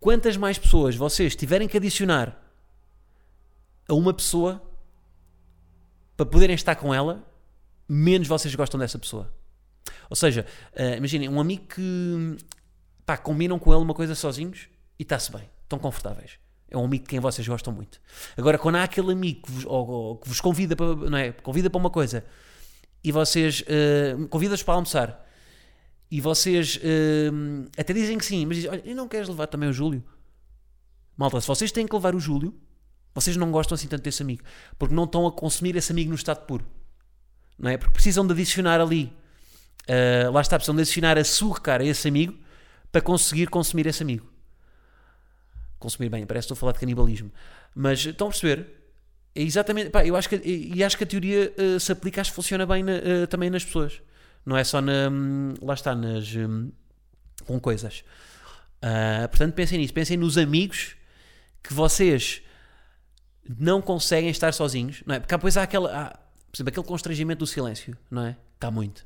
quantas 0.00 0.38
mais 0.38 0.56
pessoas 0.56 0.96
vocês 0.96 1.36
tiverem 1.36 1.68
que 1.68 1.76
adicionar 1.76 2.34
a 3.86 3.92
uma 3.92 4.14
pessoa 4.14 4.62
para 6.16 6.24
poderem 6.24 6.54
estar 6.54 6.76
com 6.76 6.94
ela, 6.94 7.22
menos 7.86 8.26
vocês 8.26 8.54
gostam 8.54 8.80
dessa 8.80 8.98
pessoa. 8.98 9.30
Ou 10.08 10.16
seja, 10.16 10.46
eh, 10.72 10.96
imaginem, 10.96 11.28
um 11.28 11.38
amigo 11.38 11.66
que 11.66 12.38
pá, 13.04 13.18
combinam 13.18 13.58
com 13.58 13.70
ele 13.70 13.82
uma 13.82 13.92
coisa 13.92 14.14
sozinhos 14.14 14.66
e 14.98 15.02
está-se 15.02 15.30
bem, 15.30 15.46
estão 15.64 15.78
confortáveis. 15.78 16.38
É 16.76 16.80
um 16.80 16.84
amigo 16.84 17.04
de 17.04 17.08
quem 17.10 17.20
vocês 17.20 17.46
gostam 17.46 17.72
muito. 17.72 18.00
Agora, 18.36 18.58
quando 18.58 18.76
há 18.76 18.82
aquele 18.84 19.12
amigo 19.12 19.42
que 19.42 19.50
vos, 19.52 19.64
ou- 19.64 19.88
ou 19.88 20.16
que 20.16 20.28
vos 20.28 20.40
convida, 20.40 20.76
para, 20.76 20.94
não 20.94 21.18
é? 21.18 21.32
convida 21.32 21.70
para 21.70 21.78
uma 21.78 21.90
coisa 21.90 22.24
e 23.02 23.10
vocês 23.12 23.62
uh, 23.62 24.26
convidas 24.28 24.62
para 24.62 24.74
almoçar 24.74 25.26
e 26.10 26.20
vocês 26.20 26.76
uh, 26.76 27.68
até 27.78 27.92
dizem 27.92 28.18
que 28.18 28.24
sim, 28.24 28.44
mas 28.46 28.56
dizem, 28.56 28.70
olha, 28.70 28.94
não 28.94 29.08
queres 29.08 29.28
levar 29.28 29.46
também 29.46 29.68
o 29.68 29.72
Júlio? 29.72 30.02
Malta, 31.16 31.40
se 31.40 31.46
vocês 31.46 31.72
têm 31.72 31.86
que 31.86 31.94
levar 31.94 32.14
o 32.14 32.20
Júlio, 32.20 32.54
vocês 33.14 33.36
não 33.36 33.50
gostam 33.50 33.74
assim 33.74 33.88
tanto 33.88 34.02
desse 34.02 34.22
amigo, 34.22 34.42
porque 34.78 34.94
não 34.94 35.04
estão 35.04 35.26
a 35.26 35.32
consumir 35.32 35.74
esse 35.76 35.90
amigo 35.90 36.10
no 36.10 36.14
estado 36.16 36.44
puro, 36.46 36.66
não 37.58 37.70
é? 37.70 37.78
Porque 37.78 37.92
precisam 37.94 38.26
de 38.26 38.32
adicionar 38.34 38.80
ali, 38.80 39.10
uh, 39.88 40.30
lá 40.30 40.40
está, 40.42 40.56
precisam 40.58 40.74
de 40.74 40.82
adicionar 40.82 41.16
açúcar 41.16 41.80
a 41.80 41.84
esse 41.84 42.06
amigo 42.06 42.34
para 42.92 43.00
conseguir 43.00 43.46
consumir 43.46 43.86
esse 43.86 44.02
amigo. 44.02 44.30
Consumir 45.78 46.08
bem, 46.08 46.26
parece 46.26 46.46
que 46.46 46.52
estou 46.52 46.56
a 46.56 46.60
falar 46.60 46.72
de 46.72 46.80
canibalismo, 46.80 47.30
mas 47.74 48.04
estão 48.04 48.28
a 48.28 48.30
perceber? 48.30 48.66
É 49.34 49.42
exatamente, 49.42 49.90
pá, 49.90 50.04
eu 50.04 50.16
acho 50.16 50.28
que, 50.28 50.36
e 50.36 50.82
acho 50.82 50.96
que 50.96 51.04
a 51.04 51.06
teoria 51.06 51.52
uh, 51.58 51.78
se 51.78 51.92
aplica, 51.92 52.22
acho 52.22 52.30
que 52.30 52.36
funciona 52.36 52.64
bem 52.64 52.82
na, 52.82 52.92
uh, 52.94 53.26
também 53.28 53.50
nas 53.50 53.64
pessoas. 53.64 54.00
Não 54.46 54.56
é 54.56 54.64
só 54.64 54.80
na, 54.80 55.10
hum, 55.10 55.54
lá 55.60 55.74
está, 55.74 55.94
nas, 55.94 56.34
um, 56.34 56.70
com 57.44 57.60
coisas. 57.60 58.02
Uh, 58.82 59.28
portanto, 59.28 59.54
pensem 59.54 59.78
nisso, 59.78 59.92
pensem 59.92 60.16
nos 60.16 60.38
amigos 60.38 60.96
que 61.62 61.74
vocês 61.74 62.42
não 63.58 63.82
conseguem 63.82 64.30
estar 64.30 64.52
sozinhos, 64.52 65.02
não 65.04 65.16
é? 65.16 65.20
Porque 65.20 65.34
depois 65.34 65.56
há 65.56 65.62
aquela, 65.64 65.90
há, 65.90 66.10
por 66.10 66.56
exemplo, 66.56 66.70
aquele 66.70 66.86
constrangimento 66.86 67.40
do 67.40 67.46
silêncio, 67.46 67.96
não 68.10 68.24
é? 68.24 68.36
Cá 68.58 68.70
muito. 68.70 69.04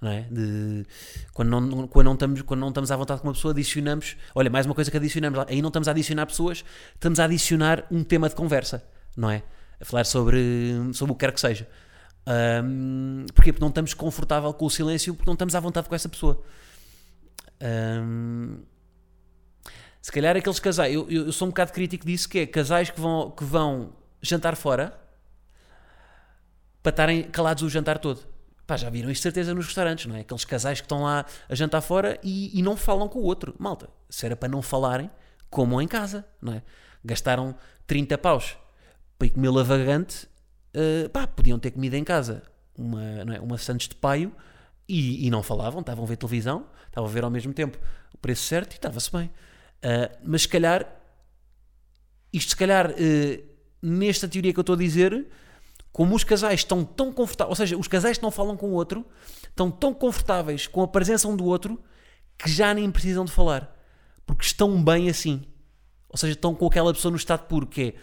Não 0.00 0.10
é? 0.10 0.20
De, 0.30 0.86
quando, 1.32 1.48
não, 1.48 1.88
quando, 1.88 2.06
não 2.06 2.14
estamos, 2.14 2.42
quando 2.42 2.60
não 2.60 2.68
estamos 2.68 2.90
à 2.90 2.96
vontade 2.96 3.20
com 3.20 3.28
uma 3.28 3.34
pessoa, 3.34 3.52
adicionamos. 3.52 4.16
Olha, 4.34 4.48
mais 4.48 4.64
uma 4.64 4.74
coisa 4.74 4.90
que 4.90 4.96
adicionamos. 4.96 5.44
Aí 5.48 5.60
não 5.60 5.68
estamos 5.68 5.88
a 5.88 5.90
adicionar 5.90 6.26
pessoas, 6.26 6.64
estamos 6.94 7.18
a 7.18 7.24
adicionar 7.24 7.84
um 7.90 8.04
tema 8.04 8.28
de 8.28 8.34
conversa, 8.34 8.84
não 9.16 9.30
é? 9.30 9.42
a 9.80 9.84
falar 9.84 10.04
sobre, 10.04 10.74
sobre 10.92 11.12
o 11.12 11.14
que 11.14 11.24
quer 11.24 11.32
que 11.32 11.40
seja. 11.40 11.68
Um, 12.64 13.26
porquê? 13.34 13.52
Porque 13.52 13.62
não 13.62 13.68
estamos 13.68 13.94
confortável 13.94 14.52
com 14.52 14.66
o 14.66 14.70
silêncio, 14.70 15.14
porque 15.14 15.28
não 15.28 15.34
estamos 15.34 15.54
à 15.54 15.60
vontade 15.60 15.88
com 15.88 15.94
essa 15.94 16.08
pessoa. 16.08 16.42
Um, 17.60 18.58
se 20.02 20.12
calhar 20.12 20.36
aqueles 20.36 20.60
casais, 20.60 20.92
eu, 20.92 21.08
eu, 21.10 21.32
sou 21.32 21.46
um 21.46 21.50
bocado 21.50 21.72
crítico 21.72 22.06
disso, 22.06 22.28
que 22.28 22.40
é 22.40 22.46
casais 22.46 22.90
que 22.90 23.00
vão, 23.00 23.30
que 23.30 23.44
vão 23.44 23.92
jantar 24.20 24.56
fora 24.56 24.98
para 26.82 26.90
estarem 26.90 27.22
calados 27.24 27.62
o 27.62 27.68
jantar 27.68 27.98
todo. 27.98 28.26
Pá, 28.68 28.76
já 28.76 28.90
viram 28.90 29.10
isto 29.10 29.22
certeza 29.22 29.54
nos 29.54 29.64
restaurantes, 29.64 30.04
não 30.04 30.14
é? 30.14 30.20
Aqueles 30.20 30.44
casais 30.44 30.78
que 30.78 30.84
estão 30.84 31.04
lá 31.04 31.24
a 31.48 31.54
jantar 31.54 31.80
fora 31.80 32.20
e, 32.22 32.56
e 32.56 32.60
não 32.60 32.76
falam 32.76 33.08
com 33.08 33.18
o 33.18 33.22
outro. 33.22 33.54
Malta, 33.58 33.88
se 34.10 34.26
era 34.26 34.36
para 34.36 34.46
não 34.46 34.60
falarem, 34.60 35.10
como 35.48 35.80
em 35.80 35.88
casa, 35.88 36.26
não 36.38 36.52
é? 36.52 36.62
Gastaram 37.02 37.56
30 37.86 38.18
paus 38.18 38.58
para 39.18 39.26
ir 39.26 39.30
comer 39.30 39.48
lavagante, 39.48 40.28
uh, 40.76 41.08
pá, 41.08 41.26
podiam 41.26 41.58
ter 41.58 41.70
comida 41.70 41.96
em 41.96 42.04
casa 42.04 42.42
uma, 42.76 43.02
é, 43.34 43.40
uma 43.40 43.56
Santos 43.56 43.88
de 43.88 43.94
Paio 43.94 44.34
e, 44.86 45.26
e, 45.26 45.30
não 45.30 45.42
falavam, 45.42 45.80
estavam 45.80 46.04
a 46.04 46.06
ver 46.06 46.16
televisão, 46.18 46.66
estavam 46.88 47.08
a 47.08 47.12
ver 47.12 47.24
ao 47.24 47.30
mesmo 47.30 47.54
tempo 47.54 47.78
o 48.12 48.18
preço 48.18 48.42
certo 48.42 48.74
e 48.74 48.76
estava-se 48.76 49.10
bem. 49.10 49.28
Uh, 49.78 50.14
mas 50.22 50.42
se 50.42 50.48
calhar, 50.48 50.86
isto 52.30 52.50
se 52.50 52.56
calhar, 52.56 52.90
uh, 52.90 53.44
nesta 53.80 54.28
teoria 54.28 54.52
que 54.52 54.58
eu 54.58 54.60
estou 54.60 54.74
a 54.74 54.78
dizer, 54.78 55.26
como 55.92 56.14
os 56.14 56.24
casais 56.24 56.60
estão 56.60 56.84
tão 56.84 57.12
confortáveis, 57.12 57.50
ou 57.50 57.56
seja, 57.56 57.76
os 57.76 57.88
casais 57.88 58.18
que 58.18 58.22
não 58.22 58.30
falam 58.30 58.56
com 58.56 58.68
o 58.68 58.72
outro, 58.72 59.04
estão 59.42 59.70
tão 59.70 59.92
confortáveis 59.92 60.66
com 60.66 60.82
a 60.82 60.88
presença 60.88 61.26
um 61.28 61.36
do 61.36 61.44
outro 61.44 61.80
que 62.36 62.50
já 62.50 62.72
nem 62.72 62.90
precisam 62.90 63.24
de 63.24 63.32
falar, 63.32 63.76
porque 64.26 64.44
estão 64.44 64.82
bem 64.82 65.08
assim. 65.08 65.42
Ou 66.08 66.16
seja, 66.16 66.32
estão 66.32 66.54
com 66.54 66.66
aquela 66.66 66.92
pessoa 66.92 67.10
no 67.10 67.16
estado 67.16 67.46
puro, 67.46 67.66
que 67.66 67.82
é 67.82 67.94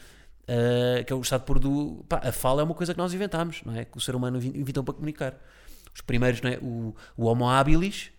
uh, 0.45 1.03
que 1.03 1.11
é 1.11 1.15
o 1.15 1.21
estado 1.21 1.43
puro 1.43 1.59
do. 1.59 2.05
Pá, 2.07 2.21
a 2.23 2.31
fala 2.31 2.61
é 2.61 2.63
uma 2.63 2.73
coisa 2.73 2.93
que 2.93 2.97
nós 2.97 3.13
inventámos, 3.13 3.61
não 3.65 3.75
é? 3.75 3.85
Que 3.85 3.97
o 3.97 4.01
ser 4.01 4.15
humano 4.15 4.37
inventou 4.37 4.83
para 4.83 4.93
comunicar. 4.93 5.35
Os 5.93 6.01
primeiros, 6.01 6.41
não 6.41 6.49
é? 6.49 6.57
O, 6.61 6.95
o 7.15 7.25
Homo 7.25 7.49
habilis, 7.49 8.11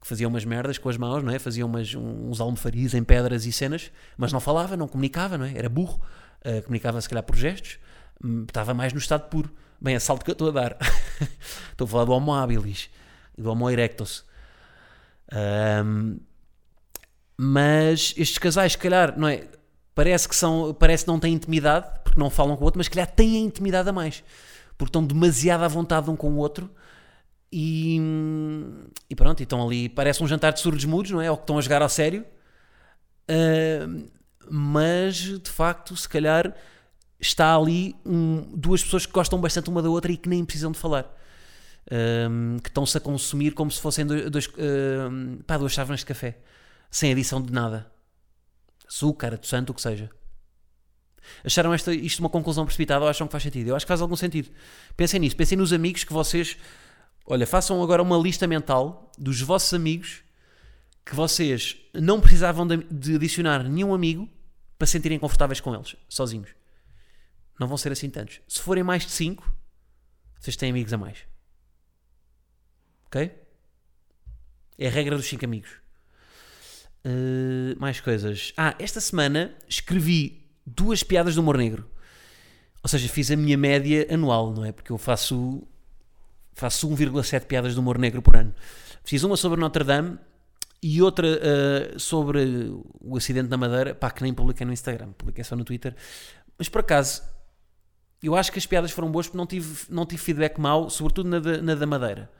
que 0.00 0.06
fazia 0.06 0.26
umas 0.26 0.44
merdas 0.44 0.78
com 0.78 0.88
as 0.88 0.96
mãos, 0.96 1.22
não 1.22 1.32
é? 1.32 1.38
Fazia 1.38 1.64
umas, 1.64 1.94
uns 1.94 2.40
almofarias 2.40 2.94
em 2.94 3.04
pedras 3.04 3.44
e 3.46 3.52
cenas, 3.52 3.90
mas 4.16 4.32
não 4.32 4.40
falava, 4.40 4.76
não 4.76 4.88
comunicava, 4.88 5.36
não 5.36 5.44
é? 5.44 5.56
Era 5.56 5.68
burro, 5.68 6.00
uh, 6.44 6.62
comunicava 6.62 7.00
se 7.00 7.08
calhar 7.08 7.22
por 7.22 7.36
gestos, 7.36 7.78
estava 8.46 8.74
mais 8.74 8.92
no 8.92 8.98
estado 8.98 9.28
puro. 9.28 9.50
Bem, 9.80 9.96
a 9.96 10.00
salto 10.00 10.24
que 10.24 10.30
eu 10.30 10.34
estou 10.34 10.48
a 10.48 10.52
dar. 10.52 10.76
estou 11.70 11.86
a 11.86 11.88
falar 11.88 12.04
do 12.04 12.12
Homo 12.12 12.34
habilis 12.34 12.90
e 13.36 13.42
do 13.42 13.50
Homo 13.50 13.70
erectus. 13.70 14.24
Um, 15.84 16.18
mas 17.36 18.12
estes 18.16 18.38
casais, 18.38 18.72
se 18.72 18.78
calhar, 18.78 19.18
não 19.18 19.26
é? 19.26 19.48
parece 19.94 20.28
que 20.28 20.34
são, 20.34 20.72
parece 20.72 21.06
não 21.06 21.18
têm 21.18 21.34
intimidade, 21.34 21.86
porque 22.02 22.18
não 22.18 22.30
falam 22.30 22.56
com 22.56 22.62
o 22.62 22.64
outro, 22.64 22.78
mas 22.78 22.88
que 22.88 22.94
calhar 22.94 23.10
têm 23.10 23.36
a 23.36 23.40
intimidade 23.40 23.88
a 23.88 23.92
mais, 23.92 24.24
porque 24.78 24.88
estão 24.88 25.04
demasiado 25.04 25.62
à 25.62 25.68
vontade 25.68 26.10
um 26.10 26.16
com 26.16 26.30
o 26.30 26.36
outro 26.36 26.70
e, 27.52 28.00
e 29.08 29.14
pronto, 29.14 29.42
estão 29.42 29.62
ali, 29.62 29.88
parece 29.88 30.22
um 30.22 30.26
jantar 30.26 30.52
de 30.52 30.60
surdos 30.60 30.84
mudos, 30.84 31.10
não 31.10 31.20
é? 31.20 31.30
Ou 31.30 31.36
que 31.36 31.42
estão 31.42 31.58
a 31.58 31.60
jogar 31.60 31.82
ao 31.82 31.88
sério, 31.88 32.24
uh, 33.30 34.10
mas 34.50 35.16
de 35.16 35.50
facto, 35.50 35.94
se 35.96 36.08
calhar 36.08 36.54
está 37.20 37.54
ali 37.54 37.94
um, 38.04 38.42
duas 38.56 38.82
pessoas 38.82 39.06
que 39.06 39.12
gostam 39.12 39.40
bastante 39.40 39.68
uma 39.68 39.82
da 39.82 39.90
outra 39.90 40.10
e 40.10 40.16
que 40.16 40.28
nem 40.28 40.44
precisam 40.44 40.72
de 40.72 40.78
falar. 40.78 41.16
Um, 41.90 42.58
que 42.58 42.68
estão-se 42.68 42.96
a 42.96 43.00
consumir 43.00 43.52
como 43.52 43.70
se 43.70 43.80
fossem 43.80 44.06
dois, 44.06 44.30
dois, 44.30 44.48
pá, 45.46 45.56
duas 45.58 45.72
chávenas 45.72 46.00
de 46.00 46.06
café, 46.06 46.38
sem 46.90 47.10
adição 47.10 47.42
de 47.42 47.52
nada 47.52 47.90
açúcar, 48.90 49.34
adoçante, 49.34 49.70
o 49.70 49.74
que 49.74 49.80
seja. 49.80 50.10
Acharam 51.44 51.72
esta, 51.72 51.94
isto 51.94 52.18
uma 52.18 52.28
conclusão 52.28 52.64
precipitada 52.64 53.04
ou 53.04 53.08
acham 53.08 53.26
que 53.26 53.30
faz 53.30 53.44
sentido? 53.44 53.68
Eu 53.68 53.76
acho 53.76 53.86
que 53.86 53.88
faz 53.88 54.00
algum 54.00 54.16
sentido. 54.16 54.50
Pensem 54.96 55.20
nisso, 55.20 55.36
pensem 55.36 55.56
nos 55.56 55.72
amigos 55.72 56.02
que 56.02 56.12
vocês. 56.12 56.56
Olha, 57.24 57.46
façam 57.46 57.80
agora 57.82 58.02
uma 58.02 58.18
lista 58.18 58.46
mental 58.48 59.10
dos 59.16 59.40
vossos 59.40 59.72
amigos 59.72 60.22
que 61.06 61.14
vocês 61.14 61.76
não 61.94 62.20
precisavam 62.20 62.66
de, 62.66 62.78
de 62.90 63.14
adicionar 63.14 63.62
nenhum 63.62 63.94
amigo 63.94 64.28
para 64.76 64.86
se 64.86 64.92
sentirem 64.92 65.18
confortáveis 65.18 65.60
com 65.60 65.72
eles, 65.74 65.94
sozinhos. 66.08 66.50
Não 67.60 67.68
vão 67.68 67.76
ser 67.76 67.92
assim 67.92 68.08
tantos. 68.08 68.40
Se 68.48 68.58
forem 68.58 68.82
mais 68.82 69.04
de 69.04 69.12
5, 69.12 69.54
vocês 70.40 70.56
têm 70.56 70.70
amigos 70.70 70.94
a 70.94 70.96
mais. 70.96 71.18
Ok? 73.04 73.30
É 74.78 74.86
a 74.86 74.90
regra 74.90 75.14
dos 75.14 75.26
5 75.26 75.44
amigos. 75.44 75.68
Uh, 77.04 77.78
mais 77.78 78.00
coisas. 78.00 78.54
Ah, 78.56 78.74
esta 78.78 78.98
semana 78.98 79.54
escrevi 79.68 80.50
duas 80.64 81.02
piadas 81.02 81.34
de 81.34 81.40
humor 81.40 81.58
negro. 81.58 81.86
Ou 82.82 82.88
seja, 82.88 83.06
fiz 83.10 83.30
a 83.30 83.36
minha 83.36 83.58
média 83.58 84.06
anual, 84.10 84.54
não 84.54 84.64
é? 84.64 84.72
Porque 84.72 84.90
eu 84.90 84.96
faço, 84.96 85.62
faço 86.54 86.88
1,7 86.88 87.44
piadas 87.44 87.74
de 87.74 87.78
humor 87.78 87.98
negro 87.98 88.22
por 88.22 88.36
ano. 88.36 88.54
Fiz 89.04 89.22
uma 89.22 89.36
sobre 89.36 89.60
Notre 89.60 89.84
Dame 89.84 90.18
e 90.82 91.02
outra 91.02 91.26
uh, 91.26 92.00
sobre 92.00 92.72
o 92.98 93.18
acidente 93.18 93.50
na 93.50 93.58
Madeira. 93.58 93.94
Pá, 93.94 94.10
que 94.10 94.22
nem 94.22 94.32
publiquei 94.32 94.64
no 94.64 94.72
Instagram, 94.72 95.12
publiquei 95.12 95.44
só 95.44 95.54
no 95.54 95.64
Twitter. 95.64 95.94
Mas 96.56 96.70
por 96.70 96.80
acaso, 96.80 97.22
eu 98.22 98.36
acho 98.36 98.52
que 98.52 98.58
as 98.58 98.66
piadas 98.66 98.90
foram 98.90 99.10
boas 99.10 99.26
porque 99.26 99.38
não 99.38 99.46
tive, 99.46 99.86
não 99.88 100.06
tive 100.06 100.22
feedback 100.22 100.58
mau, 100.58 100.90
sobretudo 100.90 101.28
na, 101.28 101.38
da, 101.38 101.62
na 101.62 101.74
da 101.74 101.86
Madeira. 101.86 102.30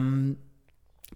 Um, 0.00 0.36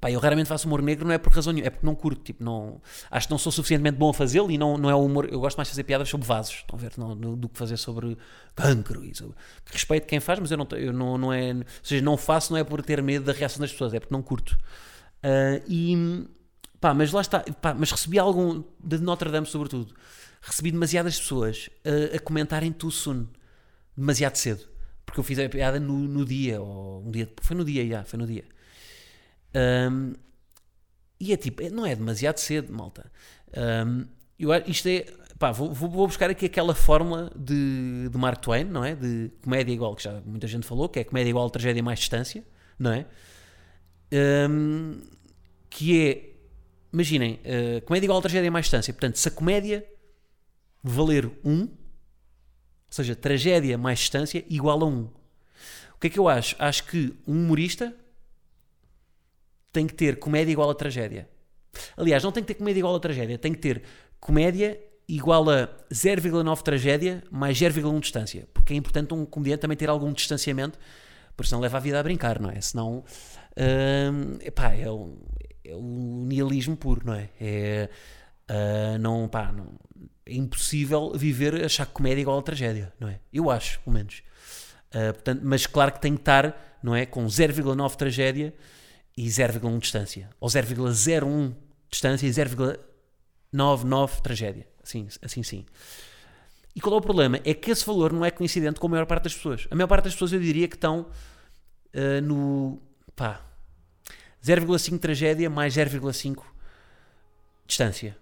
Pá, 0.01 0.11
eu 0.11 0.19
raramente 0.19 0.49
faço 0.49 0.67
humor 0.67 0.83
negro, 0.83 1.07
não 1.07 1.15
é 1.15 1.19
por 1.19 1.33
razão 1.33 1.53
nenhuma, 1.53 1.69
é 1.69 1.71
porque 1.71 1.87
não 1.87 1.95
curto, 1.95 2.21
tipo, 2.23 2.43
não, 2.43 2.81
acho 3.11 3.29
que 3.29 3.31
não 3.31 3.39
sou 3.39 3.53
suficientemente 3.53 3.97
bom 3.97 4.11
a 4.11 4.15
fazê-lo 4.15 4.51
e 4.51 4.59
não, 4.59 4.77
não 4.77 4.91
é 4.91 4.95
o 4.95 5.05
humor, 5.05 5.29
eu 5.31 5.39
gosto 5.39 5.57
mais 5.57 5.69
de 5.69 5.73
fazer 5.73 5.85
piadas 5.85 6.09
sobre 6.09 6.27
vasos, 6.27 6.57
estão 6.57 6.77
a 6.77 6.83
ver, 6.83 6.93
não, 6.99 7.15
do 7.15 7.49
que 7.49 7.57
fazer 7.57 7.77
sobre 7.77 8.19
cancro 8.57 9.05
e 9.05 9.15
sobre, 9.15 9.37
respeito 9.67 10.07
quem 10.07 10.19
faz, 10.19 10.41
mas 10.41 10.51
eu 10.51 10.59
não, 10.59 10.67
eu 10.73 10.93
não, 10.93 11.17
não 11.17 11.33
é, 11.33 11.55
ou 11.55 11.65
seja, 11.83 12.05
não 12.05 12.17
faço 12.17 12.53
não 12.53 12.59
é 12.59 12.65
por 12.65 12.83
ter 12.83 13.01
medo 13.03 13.25
da 13.25 13.33
reação 13.33 13.61
das 13.61 13.71
pessoas, 13.71 13.95
é 13.95 14.01
porque 14.01 14.13
não 14.13 14.21
curto. 14.21 14.59
Uh, 15.23 15.63
e, 15.69 16.29
pá, 16.81 16.93
mas 16.93 17.13
lá 17.13 17.21
está, 17.21 17.41
pá, 17.63 17.73
mas 17.73 17.93
recebi 17.93 18.19
algum, 18.19 18.65
de 18.83 18.99
Notre 18.99 19.31
Dame 19.31 19.47
sobretudo, 19.47 19.95
recebi 20.43 20.73
demasiadas 20.73 21.19
pessoas 21.21 21.71
a, 21.85 22.17
a 22.17 22.19
comentarem 22.19 22.73
too 22.73 22.91
soon, 22.91 23.29
demasiado 23.97 24.37
cedo, 24.37 24.67
porque 25.05 25.21
eu 25.21 25.25
fiz 25.25 25.39
a 25.39 25.49
piada 25.49 25.79
no, 25.79 25.97
no 25.97 26.25
dia, 26.25 26.61
ou 26.61 27.07
um 27.07 27.11
dia, 27.11 27.29
foi 27.41 27.57
no 27.57 27.65
dia, 27.65 27.87
já, 27.87 28.05
foi 28.05 28.19
no 28.19 28.27
dia. 28.27 28.45
Um, 29.55 30.15
e 31.21 31.33
é 31.33 31.37
tipo, 31.37 31.63
é, 31.63 31.71
não 31.71 31.87
é 31.87 31.95
demasiado 31.95 32.39
cedo, 32.39 32.73
malta. 32.73 33.11
Um, 33.57 34.07
eu, 34.39 34.51
isto 34.67 34.89
é. 34.89 35.07
Pá, 35.39 35.51
vou, 35.51 35.73
vou, 35.73 36.07
buscar 36.07 36.31
aqui 36.31 36.47
aquela 36.47 36.75
fórmula 36.75 37.31
de, 37.37 38.09
de 38.09 38.19
Mark 38.19 38.41
Twain, 38.41 38.65
não 38.65 38.85
é? 38.85 38.95
De 38.95 39.33
comédia 39.43 39.73
igual, 39.73 39.95
que 39.97 40.05
já 40.05 40.21
muita 40.25 40.47
gente 40.47 40.67
falou, 40.67 40.89
que 40.89 41.01
é 41.01 41.05
comédia 41.05 41.31
igual 41.31 41.51
tragédia 41.51 41.83
mais 41.83 41.99
distância, 41.99 42.45
não 42.79 42.93
é? 42.93 43.07
Um, 44.49 45.01
que 45.69 46.09
é, 46.09 46.35
imaginem, 46.93 47.41
uh, 47.45 47.85
comédia 47.85 48.07
igual 48.07 48.21
tragédia 48.23 48.51
mais 48.51 48.67
distância. 48.67 48.93
Portanto, 48.93 49.17
se 49.17 49.27
a 49.27 49.31
comédia 49.31 49.85
valer 50.83 51.27
1, 51.45 51.51
um, 51.51 51.69
ou 52.95 52.97
seja, 52.97 53.17
tragédia 53.17 53.77
mais 53.77 53.99
distância 53.99 54.45
igual 54.49 54.81
a 54.81 54.87
1. 54.87 54.89
Um. 54.89 55.03
O 55.97 55.99
que 56.01 56.07
é 56.07 56.11
que 56.11 56.19
eu 56.19 56.29
acho? 56.29 56.55
Acho 56.61 56.85
que 56.85 57.13
um 57.27 57.33
humorista 57.33 57.93
tem 59.73 59.85
que 59.85 59.95
ter 59.95 60.21
comédia 60.21 60.53
igual 60.53 60.71
a 60.71 60.75
tragédia. 60.77 61.29
Aliás, 61.97 62.23
não 62.23 62.31
tem 62.31 62.45
que 62.45 62.47
ter 62.47 62.55
comédia 62.55 62.79
igual 62.79 62.95
a 62.95 63.01
tragédia, 63.01 63.37
tem 63.37 63.53
que 63.53 63.59
ter 63.59 63.83
comédia 64.21 64.81
igual 65.09 65.51
a 65.51 65.69
0,9 65.93 66.63
tragédia 66.63 67.25
mais 67.33 67.59
0,1 67.59 67.99
distância. 67.99 68.49
Porque 68.55 68.75
é 68.75 68.77
importante 68.77 69.13
um 69.13 69.27
comediante 69.27 69.63
também 69.63 69.77
ter 69.77 69.89
algum 69.89 70.13
distanciamento 70.13 70.79
Porque 71.37 71.49
senão 71.49 71.61
leva 71.61 71.79
a 71.79 71.81
vida 71.81 71.99
a 71.99 72.03
brincar, 72.03 72.39
não 72.39 72.49
é? 72.49 72.61
Senão, 72.61 73.03
hum, 73.59 74.39
epá, 74.41 74.73
é, 74.73 74.89
o, 74.89 75.19
é 75.65 75.75
o 75.75 76.27
nihilismo 76.29 76.77
puro, 76.77 77.03
não 77.05 77.15
é? 77.15 77.29
É, 77.41 77.91
ah, 78.49 78.99
não, 78.99 79.29
pá, 79.29 79.53
não, 79.53 79.67
é 80.27 80.35
impossível 80.35 81.13
viver, 81.15 81.65
achar 81.65 81.87
comédia 81.87 82.21
é 82.21 82.23
igual 82.23 82.39
a 82.39 82.43
tragédia, 82.43 82.93
não 82.99 83.09
é? 83.09 83.21
Eu 83.33 83.51
acho, 83.51 83.81
pelo 83.81 83.95
menos. 83.95 84.23
Ah, 84.93 85.13
portanto, 85.13 85.41
mas 85.45 85.67
claro 85.67 85.93
que 85.93 86.01
tem 86.01 86.15
que 86.15 86.21
estar, 86.21 86.79
não 86.83 86.95
é? 86.95 87.05
Com 87.05 87.27
0,9 87.27 87.97
tragédia 87.97 88.55
e 89.17 89.27
0,1 89.27 89.79
distância. 89.79 90.31
Ou 90.41 90.49
0,01 90.49 91.55
distância 91.91 92.27
e 92.27 92.31
0,99 92.31 94.21
tragédia. 94.23 94.67
Assim, 94.83 95.09
assim 95.21 95.43
sim. 95.43 95.67
E 96.75 96.81
qual 96.81 96.95
é 96.95 96.99
o 96.99 97.01
problema? 97.01 97.41
É 97.45 97.55
que 97.55 97.71
esse 97.71 97.85
valor 97.85 98.13
não 98.13 98.25
é 98.25 98.31
coincidente 98.31 98.81
com 98.81 98.87
a 98.87 98.91
maior 98.91 99.07
parte 99.07 99.25
das 99.25 99.35
pessoas. 99.35 99.67
A 99.71 99.75
maior 99.75 99.87
parte 99.89 100.05
das 100.05 100.15
pessoas 100.15 100.33
eu 100.33 100.41
diria 100.41 100.69
que 100.69 100.77
estão 100.77 101.07
uh, 101.95 102.21
no 102.23 102.83
pá, 103.15 103.41
0,5 104.45 104.99
tragédia 104.99 105.49
mais 105.49 105.75
0,5 105.75 106.43
distância. 107.67 108.17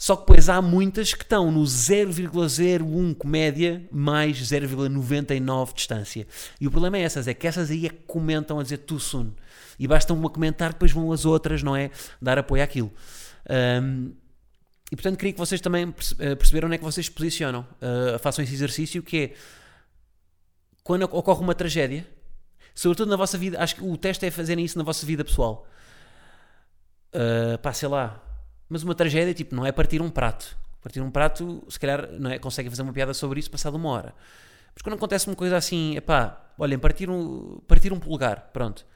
Só 0.00 0.16
que 0.16 0.22
depois 0.22 0.48
há 0.48 0.62
muitas 0.62 1.12
que 1.12 1.24
estão 1.24 1.52
no 1.52 1.62
0,01 1.62 3.14
comédia 3.16 3.86
mais 3.92 4.38
0,99 4.38 5.74
distância. 5.74 6.26
E 6.58 6.66
o 6.66 6.70
problema 6.70 6.96
é 6.96 7.02
essas, 7.02 7.28
é 7.28 7.34
que 7.34 7.46
essas 7.46 7.70
aí 7.70 7.84
é 7.84 7.90
que 7.90 7.98
comentam 8.06 8.58
a 8.58 8.62
dizer 8.62 8.78
too 8.78 8.98
soon. 8.98 9.34
E 9.78 9.86
basta 9.86 10.14
uma 10.14 10.30
comentar, 10.30 10.72
depois 10.72 10.90
vão 10.90 11.12
as 11.12 11.26
outras, 11.26 11.62
não 11.62 11.76
é? 11.76 11.90
Dar 12.20 12.38
apoio 12.38 12.64
àquilo. 12.64 12.90
Um, 13.82 14.14
e 14.90 14.96
portanto 14.96 15.18
queria 15.18 15.34
que 15.34 15.38
vocês 15.38 15.60
também 15.60 15.94
eh, 16.18 16.34
perceberam 16.34 16.68
onde 16.68 16.76
é 16.76 16.78
que 16.78 16.84
vocês 16.84 17.04
se 17.04 17.12
posicionam. 17.12 17.66
Uh, 17.76 18.18
façam 18.20 18.42
esse 18.42 18.54
exercício 18.54 19.02
que 19.02 19.18
é 19.18 19.32
quando 20.82 21.02
ocorre 21.02 21.42
uma 21.42 21.54
tragédia, 21.54 22.08
sobretudo 22.74 23.10
na 23.10 23.16
vossa 23.16 23.36
vida, 23.36 23.62
acho 23.62 23.76
que 23.76 23.84
o 23.84 23.98
teste 23.98 24.24
é 24.24 24.30
fazerem 24.30 24.64
isso 24.64 24.78
na 24.78 24.82
vossa 24.82 25.04
vida 25.04 25.22
pessoal. 25.26 25.66
Uh, 27.14 27.58
pá, 27.58 27.74
sei 27.74 27.88
lá. 27.90 28.29
Mas 28.70 28.84
uma 28.84 28.94
tragédia, 28.94 29.34
tipo, 29.34 29.54
não 29.54 29.66
é 29.66 29.72
partir 29.72 30.00
um 30.00 30.08
prato. 30.08 30.56
Partir 30.80 31.00
um 31.00 31.10
prato, 31.10 31.62
se 31.68 31.78
calhar, 31.78 32.08
não 32.12 32.30
é, 32.30 32.38
conseguem 32.38 32.70
fazer 32.70 32.82
uma 32.82 32.92
piada 32.92 33.12
sobre 33.12 33.40
isso 33.40 33.50
passado 33.50 33.74
uma 33.74 33.90
hora. 33.90 34.14
Mas 34.72 34.82
quando 34.82 34.94
acontece 34.94 35.26
uma 35.26 35.34
coisa 35.34 35.56
assim, 35.56 35.96
é 35.96 36.00
pá, 36.00 36.52
olhem, 36.56 36.78
partir 36.78 37.10
um, 37.10 37.60
partir 37.66 37.92
um 37.92 37.98
polegar, 37.98 38.48
pronto. 38.52 38.86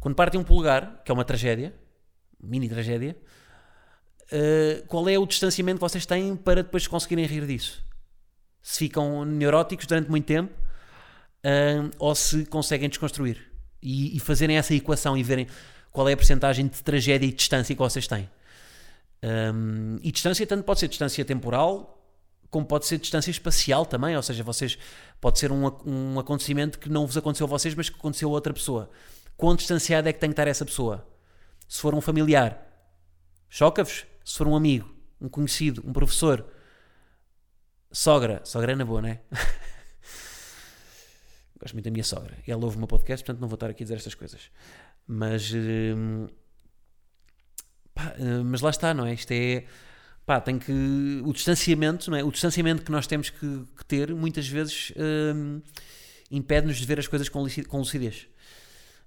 Quando 0.00 0.14
partem 0.14 0.40
um 0.40 0.44
polegar, 0.44 1.02
que 1.04 1.12
é 1.12 1.14
uma 1.14 1.24
tragédia, 1.24 1.74
mini 2.42 2.68
tragédia, 2.68 3.14
uh, 4.32 4.86
qual 4.86 5.06
é 5.08 5.18
o 5.18 5.26
distanciamento 5.26 5.76
que 5.76 5.82
vocês 5.82 6.06
têm 6.06 6.34
para 6.34 6.62
depois 6.62 6.86
conseguirem 6.86 7.26
rir 7.26 7.46
disso? 7.46 7.84
Se 8.62 8.78
ficam 8.78 9.26
neuróticos 9.26 9.86
durante 9.86 10.10
muito 10.10 10.24
tempo 10.24 10.52
uh, 11.44 11.90
ou 11.98 12.14
se 12.14 12.46
conseguem 12.46 12.88
desconstruir 12.88 13.52
e, 13.82 14.16
e, 14.16 14.20
fazerem 14.20 14.56
essa 14.56 14.74
equação 14.74 15.16
e 15.16 15.22
verem 15.22 15.46
qual 15.92 16.08
é 16.08 16.14
a 16.14 16.16
porcentagem 16.16 16.66
de 16.66 16.82
tragédia 16.82 17.26
e 17.26 17.32
distância 17.32 17.74
que 17.74 17.78
vocês 17.78 18.06
têm. 18.06 18.28
Um, 19.22 19.98
e 20.02 20.10
distância 20.10 20.46
tanto 20.46 20.64
pode 20.64 20.80
ser 20.80 20.88
distância 20.88 21.24
temporal 21.24 21.98
como 22.50 22.66
pode 22.66 22.84
ser 22.84 22.98
distância 22.98 23.30
espacial 23.30 23.86
também, 23.86 24.14
ou 24.14 24.22
seja, 24.22 24.42
vocês 24.42 24.76
pode 25.18 25.38
ser 25.38 25.50
um, 25.50 25.64
um 25.86 26.18
acontecimento 26.18 26.78
que 26.78 26.90
não 26.90 27.06
vos 27.06 27.16
aconteceu 27.16 27.46
a 27.46 27.48
vocês, 27.48 27.74
mas 27.74 27.88
que 27.88 27.96
aconteceu 27.96 28.28
a 28.28 28.32
outra 28.32 28.52
pessoa. 28.52 28.90
Quão 29.38 29.56
distanciada 29.56 30.10
é 30.10 30.12
que 30.12 30.18
tem 30.18 30.28
que 30.28 30.34
estar 30.34 30.46
essa 30.46 30.62
pessoa? 30.62 31.08
Se 31.66 31.80
for 31.80 31.94
um 31.94 32.00
familiar, 32.02 32.62
choca-vos? 33.48 34.04
se 34.24 34.36
for 34.36 34.46
um 34.46 34.54
amigo, 34.54 34.94
um 35.20 35.28
conhecido, 35.28 35.82
um 35.86 35.92
professor, 35.92 36.46
sogra, 37.90 38.40
sogra 38.44 38.72
é 38.72 38.76
na 38.76 38.84
boa, 38.84 39.02
não 39.02 39.08
é? 39.08 39.20
Gosto 41.58 41.74
muito 41.74 41.84
da 41.84 41.90
minha 41.90 42.04
sogra. 42.04 42.36
Ela 42.46 42.64
ouve 42.64 42.76
o 42.76 42.78
meu 42.78 42.88
podcast, 42.88 43.24
portanto 43.24 43.40
não 43.40 43.48
vou 43.48 43.54
estar 43.54 43.70
aqui 43.70 43.82
a 43.82 43.84
dizer 43.84 43.96
estas 43.96 44.14
coisas. 44.14 44.50
Mas, 45.06 45.52
hum, 45.52 46.28
pá, 48.02 48.14
hum, 48.18 48.44
mas 48.44 48.60
lá 48.60 48.70
está, 48.70 48.92
não 48.92 49.06
é? 49.06 49.14
Isto 49.14 49.32
é. 49.32 49.64
Pá, 50.26 50.40
tem 50.40 50.58
que. 50.58 51.22
O 51.24 51.32
distanciamento, 51.32 52.10
não 52.10 52.16
é? 52.16 52.24
O 52.24 52.30
distanciamento 52.30 52.82
que 52.82 52.90
nós 52.90 53.06
temos 53.06 53.30
que, 53.30 53.64
que 53.76 53.84
ter 53.86 54.14
muitas 54.14 54.46
vezes 54.46 54.92
hum, 54.96 55.60
impede-nos 56.30 56.78
de 56.78 56.86
ver 56.86 56.98
as 56.98 57.06
coisas 57.06 57.28
com, 57.28 57.44
com 57.68 57.78
lucidez. 57.78 58.26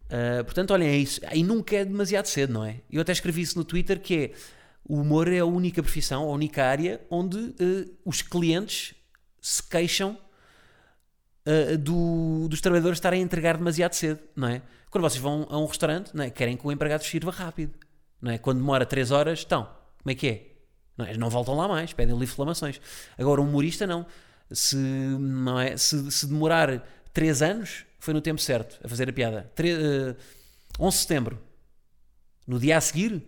Uh, 0.05 0.43
portanto, 0.43 0.71
olhem, 0.71 0.88
é 0.88 0.97
isso. 0.97 1.19
E 1.34 1.43
nunca 1.43 1.75
é 1.75 1.86
demasiado 1.86 2.27
cedo, 2.27 2.53
não 2.53 2.63
é? 2.63 2.81
Eu 2.91 3.01
até 3.01 3.12
escrevi 3.12 3.41
isso 3.41 3.58
no 3.58 3.65
Twitter 3.65 3.99
que 3.99 4.15
é 4.15 4.31
o 4.88 4.99
humor 5.01 5.27
é 5.27 5.39
a 5.39 5.45
única 5.45 5.81
profissão, 5.81 6.23
a 6.23 6.31
única 6.31 6.63
área 6.63 7.01
onde 7.10 7.38
uh, 7.38 7.97
os 8.05 8.21
clientes 8.21 8.93
se 9.41 9.63
queixam 9.63 10.15
uh, 11.47 11.77
do, 11.77 12.47
dos 12.47 12.62
trabalhadores 12.62 12.97
estarem 12.97 13.21
a 13.21 13.23
entregar 13.23 13.58
demasiado 13.58 13.93
cedo, 13.93 14.19
não 14.36 14.47
é? 14.47 14.62
Quando 14.91 15.01
vocês 15.01 15.21
vão 15.21 15.47
a 15.49 15.58
um 15.58 15.65
restaurante, 15.65 16.12
não 16.13 16.23
é? 16.23 16.29
querem 16.29 16.55
que 16.55 16.65
o 16.65 16.71
empregado 16.71 17.03
sirva 17.03 17.31
rápido, 17.31 17.73
não 18.25 18.31
é? 18.31 18.39
Quando 18.39 18.57
demora 18.57 18.85
3 18.85 19.11
horas, 19.11 19.39
estão, 19.39 19.65
como 20.01 20.11
é 20.11 20.15
que 20.15 20.27
é? 20.27 20.47
Não, 20.97 21.05
é? 21.05 21.15
não 21.15 21.29
voltam 21.29 21.55
lá 21.55 21.67
mais, 21.67 21.93
pedem 21.93 22.17
livre 22.17 22.31
reclamações. 22.31 22.81
Agora, 23.17 23.39
um 23.39 23.47
humorista 23.47 23.85
não. 23.85 24.03
Se, 24.51 24.75
não 24.75 25.59
é? 25.59 25.77
se, 25.77 26.11
se 26.11 26.25
demorar 26.25 26.83
3 27.13 27.41
anos, 27.43 27.85
foi 27.99 28.15
no 28.15 28.21
tempo 28.21 28.41
certo 28.41 28.79
a 28.83 28.89
fazer 28.89 29.07
a 29.07 29.13
piada. 29.13 29.51
3, 29.53 29.77
uh, 29.77 30.15
11 30.79 30.97
de 30.97 31.01
setembro, 31.01 31.39
no 32.47 32.59
dia 32.59 32.77
a 32.77 32.81
seguir, 32.81 33.21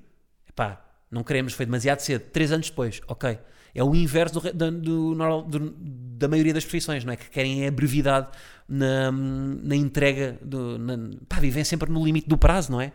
pá, 0.55 0.83
não 1.11 1.23
queremos, 1.23 1.53
foi 1.53 1.67
demasiado 1.67 1.99
cedo. 1.99 2.23
Três 2.31 2.51
anos 2.51 2.69
depois, 2.69 2.99
ok. 3.07 3.37
É 3.75 3.83
o 3.83 3.93
inverso 3.93 4.39
do, 4.39 4.53
do, 4.53 4.71
do, 5.43 5.75
da 6.17 6.27
maioria 6.27 6.55
das 6.55 6.63
profissões, 6.63 7.05
não 7.05 7.13
é? 7.13 7.15
Que 7.15 7.29
querem 7.29 7.67
a 7.67 7.71
brevidade 7.71 8.29
na, 8.67 9.11
na 9.11 9.75
entrega, 9.75 10.39
do, 10.41 10.79
na, 10.79 10.97
pá, 11.29 11.39
vivem 11.39 11.63
sempre 11.63 11.91
no 11.91 12.03
limite 12.03 12.27
do 12.27 12.37
prazo, 12.37 12.71
não 12.71 12.81
é? 12.81 12.91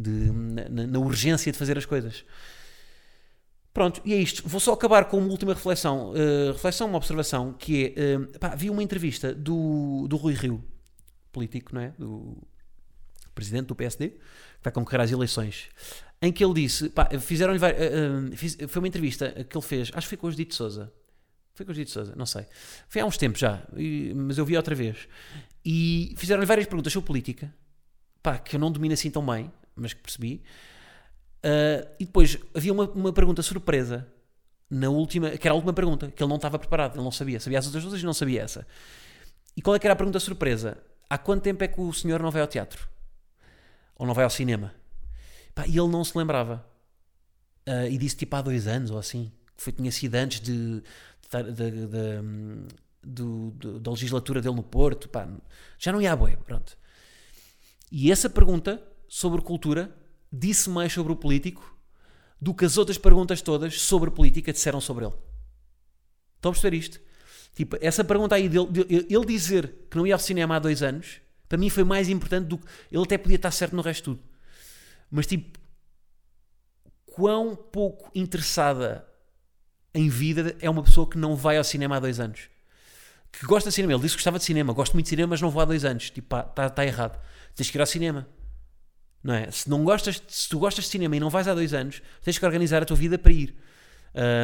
De, 0.00 0.30
na, 0.70 0.86
na, 0.86 0.98
urgência 0.98 1.50
de 1.52 1.58
fazer 1.58 1.76
as 1.76 1.84
coisas. 1.84 2.24
Pronto, 3.72 4.00
e 4.04 4.14
é 4.14 4.16
isto. 4.16 4.48
Vou 4.48 4.60
só 4.60 4.72
acabar 4.72 5.04
com 5.04 5.18
uma 5.18 5.28
última 5.28 5.54
reflexão. 5.54 6.12
Uh, 6.12 6.52
reflexão, 6.52 6.88
uma 6.88 6.96
observação, 6.96 7.52
que 7.52 7.94
é, 7.96 8.16
uh, 8.16 8.38
pá, 8.38 8.54
vi 8.54 8.70
uma 8.70 8.82
entrevista 8.82 9.34
do, 9.34 10.06
do 10.08 10.16
Rui 10.16 10.34
Rio, 10.34 10.64
político, 11.30 11.74
não 11.74 11.80
é? 11.80 11.92
Do 11.98 12.36
presidente 13.34 13.66
do 13.66 13.76
PSD, 13.76 14.08
que 14.08 14.18
vai 14.62 14.72
concorrer 14.72 15.02
às 15.02 15.10
eleições 15.10 15.70
em 16.22 16.32
que 16.32 16.44
ele 16.44 16.54
disse, 16.54 16.92
fizeram-lhe 17.20 17.58
uh, 17.58 17.64
uh, 17.64 18.68
foi 18.68 18.80
uma 18.80 18.88
entrevista 18.88 19.30
que 19.48 19.56
ele 19.56 19.64
fez, 19.64 19.90
acho 19.94 20.06
que 20.06 20.08
foi 20.08 20.18
com 20.18 20.26
o 20.26 20.32
Dito 20.32 20.54
Souza. 20.54 20.92
Foi 21.54 21.64
com 21.64 21.72
o 21.72 21.74
Dito 21.74 21.90
Souza, 21.90 22.14
não 22.14 22.26
sei. 22.26 22.46
Foi 22.88 23.00
há 23.00 23.06
uns 23.06 23.16
tempos 23.16 23.40
já, 23.40 23.62
e, 23.76 24.12
mas 24.14 24.36
eu 24.36 24.44
vi 24.44 24.56
outra 24.56 24.74
vez. 24.74 25.08
E 25.64 26.14
fizeram-lhe 26.16 26.46
várias 26.46 26.66
perguntas 26.66 26.92
sobre 26.92 27.06
política, 27.06 27.52
pá, 28.22 28.38
que 28.38 28.56
eu 28.56 28.60
não 28.60 28.70
domino 28.70 28.92
assim 28.92 29.10
tão 29.10 29.24
bem, 29.24 29.50
mas 29.80 29.92
que 29.92 30.00
percebi. 30.00 30.42
Uh, 31.44 31.88
e 31.98 32.04
depois 32.04 32.38
havia 32.54 32.72
uma, 32.72 32.88
uma 32.90 33.12
pergunta 33.12 33.42
surpresa 33.42 34.06
na 34.68 34.88
última, 34.88 35.30
que 35.30 35.48
era 35.48 35.52
a 35.52 35.56
última 35.56 35.72
pergunta, 35.72 36.10
que 36.10 36.22
ele 36.22 36.28
não 36.28 36.36
estava 36.36 36.58
preparado, 36.58 36.94
ele 36.94 37.02
não 37.02 37.10
sabia. 37.10 37.40
Sabia 37.40 37.58
as 37.58 37.66
outras 37.66 37.84
duas 37.84 38.00
e 38.00 38.04
não 38.04 38.12
sabia 38.12 38.42
essa. 38.42 38.66
E 39.56 39.62
qual 39.62 39.74
é 39.74 39.78
que 39.78 39.86
era 39.86 39.94
a 39.94 39.96
pergunta 39.96 40.20
surpresa? 40.20 40.78
Há 41.08 41.18
quanto 41.18 41.42
tempo 41.42 41.64
é 41.64 41.68
que 41.68 41.80
o 41.80 41.92
senhor 41.92 42.22
não 42.22 42.30
vai 42.30 42.40
ao 42.40 42.46
teatro? 42.46 42.88
Ou 43.96 44.06
não 44.06 44.14
vai 44.14 44.22
ao 44.22 44.30
cinema? 44.30 44.72
Pá, 45.54 45.66
e 45.66 45.76
ele 45.76 45.88
não 45.88 46.04
se 46.04 46.16
lembrava. 46.16 46.64
Uh, 47.68 47.86
e 47.90 47.98
disse 47.98 48.16
tipo 48.16 48.36
há 48.36 48.42
dois 48.42 48.68
anos 48.68 48.90
ou 48.90 48.98
assim. 48.98 49.32
Foi, 49.56 49.72
tinha 49.72 49.90
sido 49.90 50.14
antes 50.14 50.40
de, 50.40 50.82
de, 51.30 51.52
de, 51.52 51.86
de 53.02 53.80
da 53.80 53.90
legislatura 53.90 54.40
dele 54.40 54.54
no 54.54 54.62
Porto. 54.62 55.08
Pá, 55.08 55.28
já 55.78 55.90
não 55.90 56.00
ia 56.00 56.12
à 56.12 56.16
boia, 56.16 56.36
pronto. 56.36 56.78
E 57.90 58.12
essa 58.12 58.30
pergunta 58.30 58.80
sobre 59.10 59.42
cultura 59.42 59.92
disse 60.32 60.70
mais 60.70 60.92
sobre 60.92 61.12
o 61.12 61.16
político 61.16 61.76
do 62.40 62.54
que 62.54 62.64
as 62.64 62.78
outras 62.78 62.96
perguntas 62.96 63.42
todas 63.42 63.82
sobre 63.82 64.08
política 64.08 64.52
disseram 64.52 64.80
sobre 64.80 65.04
ele. 65.04 65.14
Estão 66.36 66.52
a 66.52 66.54
perceber 66.54 66.76
isto? 66.76 67.00
Tipo, 67.52 67.76
essa 67.80 68.04
pergunta 68.04 68.36
aí 68.36 68.48
dele, 68.48 68.68
ele 68.88 69.26
dizer 69.26 69.74
que 69.90 69.96
não 69.96 70.06
ia 70.06 70.14
ao 70.14 70.18
cinema 70.20 70.54
há 70.54 70.58
dois 70.60 70.80
anos, 70.80 71.20
para 71.48 71.58
mim 71.58 71.68
foi 71.68 71.82
mais 71.82 72.08
importante 72.08 72.46
do 72.46 72.56
que. 72.56 72.66
Ele 72.90 73.02
até 73.02 73.18
podia 73.18 73.34
estar 73.34 73.50
certo 73.50 73.74
no 73.74 73.82
resto 73.82 74.12
de 74.12 74.16
tudo. 74.16 74.28
Mas 75.10 75.26
tipo, 75.26 75.58
quão 77.04 77.56
pouco 77.56 78.08
interessada 78.14 79.04
em 79.92 80.08
vida 80.08 80.56
é 80.60 80.70
uma 80.70 80.84
pessoa 80.84 81.10
que 81.10 81.18
não 81.18 81.34
vai 81.34 81.58
ao 81.58 81.64
cinema 81.64 81.96
há 81.96 82.00
dois 82.00 82.20
anos. 82.20 82.48
Que 83.32 83.44
gosta 83.44 83.70
de 83.70 83.74
cinema. 83.74 83.92
Ele 83.92 84.02
disse 84.02 84.14
que 84.14 84.20
gostava 84.20 84.38
de 84.38 84.44
cinema. 84.44 84.72
Gosto 84.72 84.92
muito 84.94 85.06
de 85.06 85.10
cinema, 85.10 85.30
mas 85.30 85.40
não 85.40 85.50
vou 85.50 85.60
há 85.60 85.64
dois 85.64 85.84
anos. 85.84 86.10
Tipo, 86.10 86.36
está 86.36 86.70
tá 86.70 86.86
errado. 86.86 87.20
Tens 87.56 87.68
que 87.68 87.76
ir 87.76 87.80
ao 87.80 87.86
cinema. 87.86 88.28
Não 89.22 89.34
é? 89.34 89.50
Se, 89.50 89.68
não 89.68 89.84
gostas, 89.84 90.22
se 90.28 90.48
tu 90.48 90.58
gostas 90.58 90.84
de 90.84 90.90
cinema 90.90 91.16
e 91.16 91.20
não 91.20 91.30
vais 91.30 91.46
há 91.46 91.54
dois 91.54 91.74
anos, 91.74 92.02
tens 92.22 92.38
que 92.38 92.44
organizar 92.44 92.82
a 92.82 92.86
tua 92.86 92.96
vida 92.96 93.18
para 93.18 93.32
ir. 93.32 93.54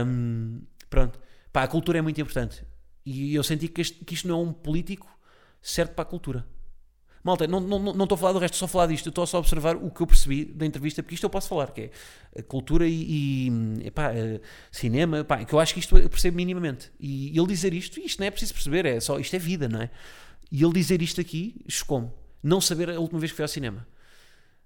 Um, 0.06 0.60
pronto. 0.90 1.18
Pá, 1.52 1.62
a 1.62 1.68
cultura 1.68 1.98
é 1.98 2.02
muito 2.02 2.20
importante. 2.20 2.64
E 3.04 3.34
eu 3.34 3.42
senti 3.42 3.68
que, 3.68 3.80
este, 3.80 4.04
que 4.04 4.14
isto 4.14 4.28
não 4.28 4.40
é 4.40 4.42
um 4.42 4.52
político 4.52 5.08
certo 5.62 5.94
para 5.94 6.02
a 6.02 6.06
cultura. 6.06 6.46
Malta, 7.26 7.44
não, 7.48 7.58
não, 7.58 7.80
não 7.80 8.04
estou 8.04 8.14
a 8.14 8.18
falar 8.18 8.32
do 8.34 8.38
resto, 8.38 8.56
só 8.56 8.66
a 8.66 8.68
falar 8.68 8.86
disto. 8.86 9.08
Estou 9.08 9.26
só 9.26 9.38
a 9.38 9.40
observar 9.40 9.74
o 9.74 9.90
que 9.90 10.00
eu 10.00 10.06
percebi 10.06 10.44
da 10.44 10.64
entrevista, 10.64 11.02
porque 11.02 11.16
isto 11.16 11.24
eu 11.24 11.30
posso 11.30 11.48
falar, 11.48 11.72
que 11.72 11.90
é 12.32 12.42
cultura 12.42 12.86
e, 12.86 13.48
e 13.48 13.86
epá, 13.86 14.12
eh, 14.12 14.40
cinema, 14.70 15.18
epá, 15.18 15.44
que 15.44 15.52
eu 15.52 15.58
acho 15.58 15.74
que 15.74 15.80
isto 15.80 15.98
eu 15.98 16.08
percebo 16.08 16.36
minimamente. 16.36 16.92
E 17.00 17.36
ele 17.36 17.48
dizer 17.48 17.74
isto, 17.74 17.98
isto 17.98 18.20
não 18.20 18.28
é 18.28 18.30
preciso 18.30 18.54
perceber, 18.54 18.86
é 18.86 19.00
só, 19.00 19.18
isto 19.18 19.34
é 19.34 19.40
vida, 19.40 19.68
não 19.68 19.80
é? 19.80 19.90
E 20.52 20.62
ele 20.62 20.72
dizer 20.72 21.02
isto 21.02 21.20
aqui 21.20 21.56
chocou-me. 21.68 22.10
Não 22.40 22.60
saber 22.60 22.90
a 22.90 23.00
última 23.00 23.18
vez 23.18 23.32
que 23.32 23.36
fui 23.36 23.42
ao 23.42 23.48
cinema. 23.48 23.84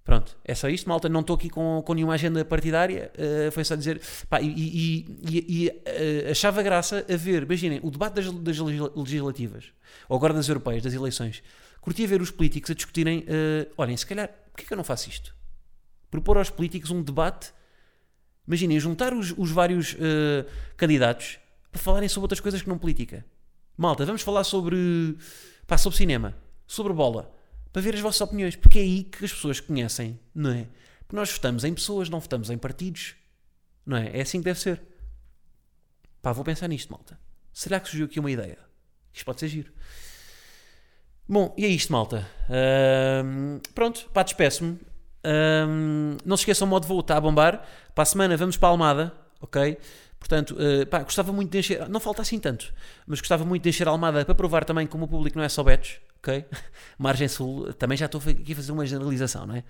Pronto, 0.05 0.37
é 0.45 0.55
só 0.55 0.69
isto, 0.69 0.89
malta. 0.89 1.09
Não 1.09 1.21
estou 1.21 1.37
aqui 1.37 1.51
com, 1.51 1.83
com 1.85 1.95
nenhuma 1.95 2.15
agenda 2.15 2.45
partidária. 2.45 3.13
Uh, 3.15 3.53
foi 3.53 3.65
só 3.65 3.77
dizer. 3.77 4.01
Pá, 4.29 4.41
e, 4.41 4.49
e, 4.49 5.07
e, 5.21 5.65
e 5.65 5.69
uh, 5.69 6.31
achava 6.31 6.63
graça 6.63 7.05
a 7.09 7.17
ver, 7.17 7.43
imaginem, 7.43 7.81
o 7.83 7.91
debate 7.91 8.15
das, 8.15 8.33
das, 8.33 8.59
legislativas, 8.97 9.67
ou 10.09 10.17
agora 10.17 10.33
das 10.33 10.49
europeias, 10.49 10.83
das 10.83 10.95
eleições. 10.95 11.43
Curtia 11.81 12.07
ver 12.07 12.21
os 12.21 12.31
políticos 12.31 12.71
a 12.71 12.75
discutirem. 12.75 13.21
Uh, 13.21 13.71
olhem, 13.77 13.97
se 13.97 14.07
calhar, 14.07 14.29
porquê 14.51 14.67
que 14.67 14.73
eu 14.73 14.77
não 14.77 14.85
faço 14.85 15.09
isto? 15.09 15.35
Propor 16.11 16.39
aos 16.39 16.51
políticos 16.51 16.91
um 16.91 17.03
debate. 17.03 17.53
Imaginem, 18.47 18.81
juntar 18.81 19.13
os, 19.13 19.33
os 19.37 19.53
vários 19.53 19.97
candidatos 20.77 21.39
para 21.71 21.81
falarem 21.81 22.09
sobre 22.09 22.25
outras 22.25 22.41
coisas 22.41 22.61
que 22.61 22.69
não 22.69 22.79
política. 22.79 23.25
Malta, 23.77 24.05
vamos 24.05 24.23
falar 24.23 24.43
sobre. 24.43 25.17
Pá, 25.69 25.79
sobre 25.79 25.97
cinema, 25.97 26.37
sobre 26.67 26.93
bola 26.93 27.39
para 27.73 27.83
ver 27.83 27.95
as 27.95 28.01
vossas 28.01 28.21
opiniões, 28.21 28.57
porque 28.57 28.79
é 28.79 28.83
aí 28.83 29.05
que 29.05 29.25
as 29.25 29.33
pessoas 29.33 29.61
conhecem, 29.61 30.19
não 30.35 30.51
é? 30.51 30.67
Porque 31.01 31.17
nós 31.17 31.31
votamos 31.31 31.65
em 31.65 31.75
pessoas, 31.75 32.09
não 32.09 32.21
votamos 32.21 32.51
em 32.51 32.59
partidos, 32.59 33.15
não 33.85 33.97
é? 33.97 34.17
É 34.19 34.23
assim 34.23 34.39
que 34.39 34.45
deve 34.45 34.61
ser. 34.61 34.81
Pá, 36.23 36.33
vou 36.33 36.45
pensar 36.45 36.69
nisto, 36.69 36.91
malta. 36.91 37.19
Será 37.53 37.81
que 37.81 37.89
surgiu 37.89 38.07
aqui 38.07 38.21
uma 38.21 38.31
ideia? 38.31 38.59
Isto 39.13 39.25
pode 39.25 39.41
ser 39.41 39.49
giro. 39.49 39.73
Bom, 41.29 41.55
e 41.57 41.65
é 41.65 41.69
isto, 41.69 41.93
malta. 41.93 42.29
Um, 43.25 43.61
pronto, 43.75 44.09
pá, 44.13 44.23
despeço-me. 44.23 44.79
Um, 45.25 46.17
não 46.25 46.37
se 46.37 46.43
esqueçam, 46.43 46.67
o 46.67 46.71
modo 46.71 46.87
voo 46.87 47.01
está 47.01 47.17
a 47.17 47.21
bombar. 47.21 47.67
Para 47.95 48.03
a 48.03 48.07
semana 48.07 48.37
vamos 48.37 48.57
para 48.57 48.69
a 48.69 48.71
Almada, 48.71 49.13
ok? 49.41 49.79
Portanto, 50.19 50.57
uh, 50.57 50.87
pá, 50.87 51.03
gostava 51.03 51.33
muito 51.33 51.51
de 51.51 51.59
encher, 51.59 51.89
não 51.89 51.99
falta 51.99 52.21
assim 52.21 52.39
tanto, 52.39 52.73
mas 53.07 53.21
gostava 53.21 53.45
muito 53.45 53.63
de 53.63 53.71
encher 53.71 53.89
a 53.89 53.91
Almada 53.91 54.25
para 54.25 54.35
provar 54.35 54.65
também 54.65 54.87
como 54.87 55.05
o 55.07 55.09
público 55.09 55.39
não 55.39 55.45
é 55.45 55.49
só 55.49 55.63
betos, 55.63 55.99
ok? 56.21 56.45
Margem 56.97 57.29
Sul, 57.29 57.73
também 57.75 57.99
já 57.99 58.07
estou 58.07 58.21
aqui 58.25 58.53
a 58.53 58.57
fazer 58.57 58.73
uma 58.73 58.87
generalização, 58.87 59.47
não 59.47 59.57
é? 59.57 59.65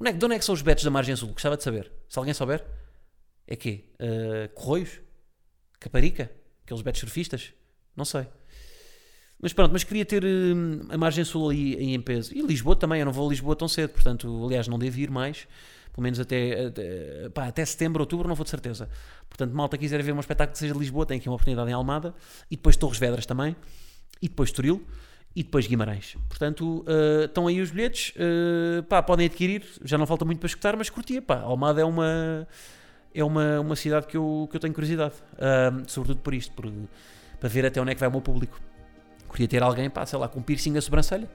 Onde 0.00 0.10
é, 0.10 0.12
de 0.12 0.24
onde 0.24 0.34
é 0.36 0.38
que 0.38 0.44
são 0.44 0.54
os 0.54 0.62
betos 0.62 0.84
da 0.84 0.90
Margem 0.90 1.16
Sul? 1.16 1.32
Gostava 1.32 1.56
de 1.56 1.64
saber. 1.64 1.90
Se 2.08 2.18
alguém 2.18 2.32
souber, 2.32 2.64
é 3.46 3.56
quê? 3.56 3.84
Uh, 3.94 4.48
Corroios? 4.54 5.00
Caparica? 5.80 6.30
Aqueles 6.64 6.82
betos 6.82 7.00
surfistas? 7.00 7.52
Não 7.96 8.04
sei. 8.04 8.26
Mas 9.40 9.52
pronto, 9.52 9.72
mas 9.72 9.84
queria 9.84 10.04
ter 10.04 10.24
uh, 10.24 10.86
a 10.90 10.98
Margem 10.98 11.24
Sul 11.24 11.50
aí 11.50 11.74
em 11.74 12.00
peso. 12.00 12.32
E 12.34 12.40
Lisboa 12.42 12.76
também, 12.76 13.00
eu 13.00 13.06
não 13.06 13.12
vou 13.12 13.26
a 13.26 13.30
Lisboa 13.30 13.56
tão 13.56 13.66
cedo, 13.66 13.90
portanto, 13.90 14.44
aliás, 14.44 14.68
não 14.68 14.78
devo 14.78 14.98
ir 15.00 15.10
mais. 15.10 15.48
Pelo 15.92 16.04
menos 16.04 16.20
até, 16.20 16.66
até, 16.66 17.28
pá, 17.30 17.46
até 17.48 17.64
setembro, 17.64 18.00
outubro, 18.00 18.28
não 18.28 18.36
vou 18.36 18.44
de 18.44 18.50
certeza. 18.50 18.88
Portanto, 19.28 19.52
malta 19.52 19.76
quiser 19.76 20.00
ver 20.00 20.12
um 20.12 20.20
espetáculo 20.20 20.52
que 20.52 20.58
seja 20.58 20.72
de 20.72 20.78
Lisboa, 20.78 21.04
tem 21.04 21.18
aqui 21.18 21.28
uma 21.28 21.34
oportunidade 21.34 21.68
em 21.70 21.72
Almada. 21.72 22.14
E 22.48 22.54
depois 22.54 22.76
Torres 22.76 22.98
Vedras 23.00 23.26
também. 23.26 23.56
E 24.22 24.28
depois 24.28 24.52
Toril 24.52 24.86
e 25.34 25.42
depois 25.42 25.66
Guimarães. 25.66 26.16
Portanto, 26.28 26.84
uh, 26.86 27.24
estão 27.24 27.46
aí 27.46 27.60
os 27.60 27.70
bilhetes, 27.70 28.12
uh, 28.16 28.82
pá, 28.84 29.02
podem 29.02 29.26
adquirir, 29.26 29.64
já 29.84 29.96
não 29.96 30.06
falta 30.06 30.24
muito 30.24 30.38
para 30.40 30.46
escutar, 30.46 30.76
mas 30.76 30.90
curtia, 30.90 31.22
pá, 31.22 31.40
Almada 31.40 31.80
é 31.80 31.84
uma 31.84 32.46
é 33.14 33.24
uma, 33.24 33.60
uma 33.60 33.76
cidade 33.76 34.06
que 34.06 34.16
eu, 34.16 34.46
que 34.50 34.56
eu 34.56 34.60
tenho 34.60 34.74
curiosidade, 34.74 35.14
uh, 35.34 35.82
sobretudo 35.86 36.20
por 36.20 36.34
isto, 36.34 36.52
por, 36.54 36.70
para 37.40 37.48
ver 37.48 37.66
até 37.66 37.80
onde 37.80 37.92
é 37.92 37.94
que 37.94 38.00
vai 38.00 38.08
o 38.08 38.12
meu 38.12 38.20
público. 38.20 38.60
Curtia 39.26 39.48
ter 39.48 39.62
alguém, 39.62 39.88
pá, 39.88 40.04
sei 40.06 40.18
lá, 40.18 40.28
com 40.28 40.42
piercing 40.42 40.72
na 40.72 40.80
sobrancelha. 40.80 41.28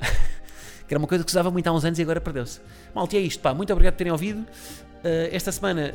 que 0.86 0.94
era 0.94 0.98
uma 0.98 1.08
coisa 1.08 1.24
que 1.24 1.30
usava 1.30 1.50
muito 1.50 1.66
há 1.66 1.72
uns 1.72 1.84
anos 1.84 1.98
e 1.98 2.02
agora 2.02 2.20
perdeu-se. 2.20 2.60
Malte, 2.94 3.16
é 3.16 3.20
isto, 3.20 3.40
pá, 3.40 3.52
muito 3.52 3.72
obrigado 3.72 3.94
por 3.94 3.98
terem 3.98 4.12
ouvido. 4.12 4.46
esta 5.32 5.50
semana, 5.50 5.92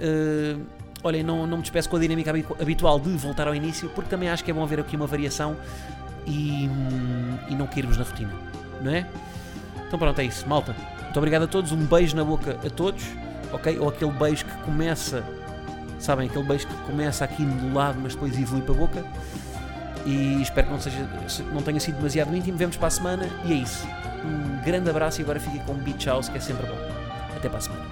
olhem, 1.04 1.24
não, 1.24 1.48
não 1.48 1.58
me 1.58 1.64
despeço 1.64 1.90
com 1.90 1.96
a 1.96 2.00
dinâmica 2.00 2.32
habitual 2.60 3.00
de 3.00 3.10
voltar 3.12 3.48
ao 3.48 3.56
início, 3.56 3.90
porque 3.90 4.10
também 4.10 4.30
acho 4.30 4.44
que 4.44 4.52
é 4.52 4.54
bom 4.54 4.66
ver 4.66 4.82
aqui 4.82 4.96
uma 4.96 5.08
variação 5.08 5.58
e, 6.26 6.70
e 7.50 7.56
não 7.56 7.68
cairmos 7.68 7.98
na 7.98 8.04
rotina, 8.04 8.32
não 8.82 8.92
é? 8.92 9.06
Então 9.88 10.00
pronto, 10.00 10.20
é 10.20 10.24
isso, 10.24 10.48
malta. 10.48 10.76
Muito 11.04 11.18
obrigado 11.18 11.44
a 11.44 11.48
todos, 11.48 11.72
um 11.72 11.86
beijo 11.86 12.16
na 12.16 12.24
boca 12.24 12.58
a 12.66 12.70
todos, 12.70 13.04
ok? 13.52 13.78
Ou 13.80 13.90
aquele 13.90 14.12
beijo 14.12 14.46
que 14.46 14.58
começa, 14.64 15.24
sabem, 16.00 16.30
aquele 16.30 16.46
beijo 16.46 16.68
que 16.68 16.74
começa 16.86 17.26
aqui 17.26 17.44
no 17.44 17.74
lado, 17.74 18.00
mas 18.02 18.14
depois 18.14 18.38
evolui 18.40 18.62
para 18.62 18.76
a 18.76 18.78
boca. 18.78 19.06
E 20.06 20.42
espero 20.42 20.68
que 20.68 20.74
não, 20.74 20.80
seja, 20.80 21.08
não 21.54 21.62
tenha 21.62 21.80
sido 21.80 21.98
demasiado 21.98 22.36
íntimo. 22.36 22.58
Vemos 22.58 22.78
para 22.78 22.88
a 22.88 22.92
semana 22.92 23.30
e 23.46 23.54
é 23.54 23.56
isso. 23.56 23.88
Um 24.24 24.64
grande 24.64 24.90
abraço 24.90 25.22
e 25.22 25.24
agora 25.24 25.40
fiquem 25.40 25.60
com 25.62 25.74
Beach 25.74 26.08
House, 26.08 26.30
que 26.30 26.38
é 26.38 26.42
sempre 26.42 26.66
bom. 26.66 26.78
Até 27.36 27.50
para 27.50 27.58
a 27.58 27.62
semana. 27.62 27.84